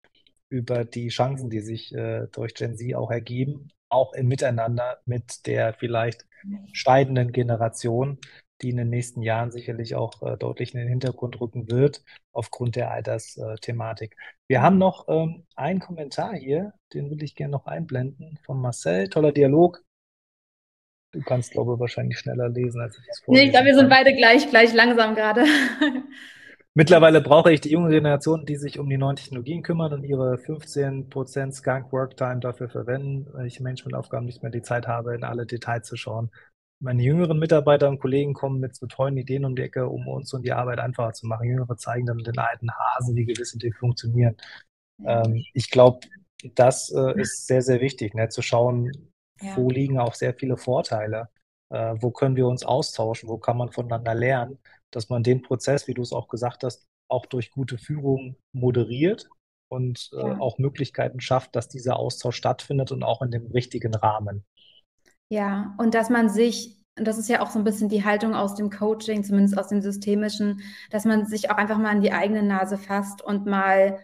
[0.49, 5.47] über die Chancen, die sich äh, durch Gen Z auch ergeben, auch im Miteinander mit
[5.47, 6.28] der vielleicht
[6.74, 8.20] steigenden Generation,
[8.62, 12.03] die in den nächsten Jahren sicherlich auch äh, deutlich in den Hintergrund rücken wird,
[12.34, 14.16] aufgrund der Altersthematik.
[14.47, 19.09] Wir haben noch ähm, einen Kommentar hier, den will ich gerne noch einblenden von Marcel.
[19.09, 19.84] Toller Dialog
[21.12, 23.41] Du kannst, glaube ich, wahrscheinlich schneller lesen, als ich es vorher.
[23.41, 25.43] Nee, ich glaube, wir sind beide gleich, gleich langsam gerade.
[26.74, 30.36] Mittlerweile brauche ich die junge Generation, die sich um die neuen Technologien kümmern und ihre
[30.36, 35.45] 15% Skunk Worktime dafür verwenden, weil ich Managementaufgaben nicht mehr die Zeit habe, in alle
[35.45, 36.32] Details zu schauen.
[36.80, 40.34] Meine jüngeren Mitarbeiter und Kollegen kommen mit so tollen Ideen um die Ecke, um uns
[40.34, 41.49] und die Arbeit einfacher zu machen.
[41.49, 44.38] Jüngere zeigen dann den alten Hasen, wie gewisse Dinge funktionieren.
[45.05, 46.07] Ähm, ich glaube,
[46.55, 48.30] das äh, ist sehr, sehr wichtig, ne?
[48.30, 49.11] zu schauen,
[49.42, 49.58] ja.
[49.58, 51.30] wo liegen auch sehr viele Vorteile,
[51.70, 54.60] äh, wo können wir uns austauschen, wo kann man voneinander lernen,
[54.92, 59.30] dass man den Prozess, wie du es auch gesagt hast, auch durch gute Führung moderiert
[59.70, 60.39] und äh, ja.
[60.39, 64.46] auch Möglichkeiten schafft, dass dieser Austausch stattfindet und auch in dem richtigen Rahmen.
[65.30, 68.36] Ja, und dass man sich und das ist ja auch so ein bisschen die Haltung
[68.36, 72.12] aus dem Coaching, zumindest aus dem Systemischen, dass man sich auch einfach mal an die
[72.12, 73.98] eigene Nase fasst und mal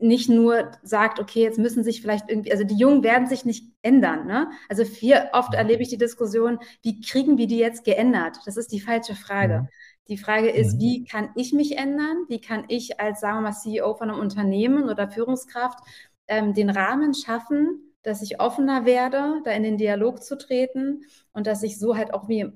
[0.00, 3.72] nicht nur sagt, okay, jetzt müssen sich vielleicht irgendwie, also die Jungen werden sich nicht
[3.82, 4.26] ändern.
[4.26, 4.50] Ne?
[4.68, 5.58] Also viel oft mhm.
[5.58, 8.38] erlebe ich die Diskussion, wie kriegen wir die jetzt geändert?
[8.44, 9.52] Das ist die falsche Frage.
[9.52, 9.68] Ja.
[10.08, 10.80] Die Frage ist, mhm.
[10.80, 12.24] wie kann ich mich ändern?
[12.28, 15.78] Wie kann ich als, sagen wir mal, CEO von einem Unternehmen oder Führungskraft
[16.26, 21.02] ähm, den Rahmen schaffen, dass ich offener werde, da in den Dialog zu treten
[21.32, 22.52] und dass ich so halt auch wie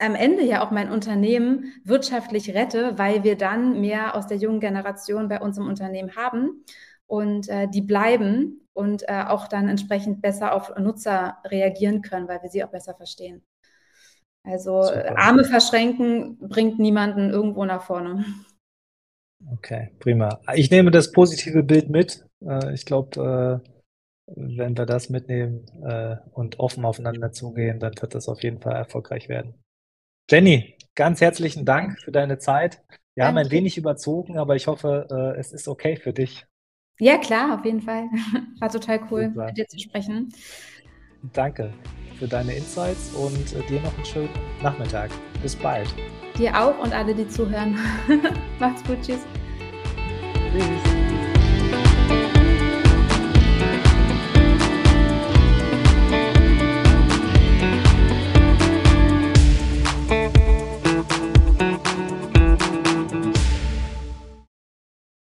[0.00, 4.60] am Ende ja auch mein Unternehmen wirtschaftlich rette, weil wir dann mehr aus der jungen
[4.60, 6.64] Generation bei uns im Unternehmen haben
[7.06, 12.42] und äh, die bleiben und äh, auch dann entsprechend besser auf Nutzer reagieren können, weil
[12.42, 13.42] wir sie auch besser verstehen.
[14.42, 15.18] Also Super.
[15.18, 18.24] Arme verschränken bringt niemanden irgendwo nach vorne.
[19.52, 20.40] Okay, prima.
[20.54, 22.24] Ich nehme das positive Bild mit.
[22.44, 23.70] Äh, ich glaube, äh,
[24.34, 28.76] wenn wir das mitnehmen äh, und offen aufeinander zugehen, dann wird das auf jeden Fall
[28.76, 29.59] erfolgreich werden.
[30.28, 32.82] Jenny, ganz herzlichen Dank für deine Zeit.
[33.14, 33.28] Wir Danke.
[33.28, 36.46] haben ein wenig überzogen, aber ich hoffe, äh, es ist okay für dich.
[36.98, 38.04] Ja, klar, auf jeden Fall.
[38.60, 39.46] War total cool, Super.
[39.46, 40.32] mit dir zu sprechen.
[41.32, 41.72] Danke
[42.18, 44.30] für deine Insights und äh, dir noch einen schönen
[44.62, 45.10] Nachmittag.
[45.42, 45.92] Bis bald.
[46.38, 47.78] Dir auch und alle, die zuhören.
[48.58, 49.00] Macht's gut.
[49.02, 49.20] Tschüss.
[50.52, 50.99] Tschüss.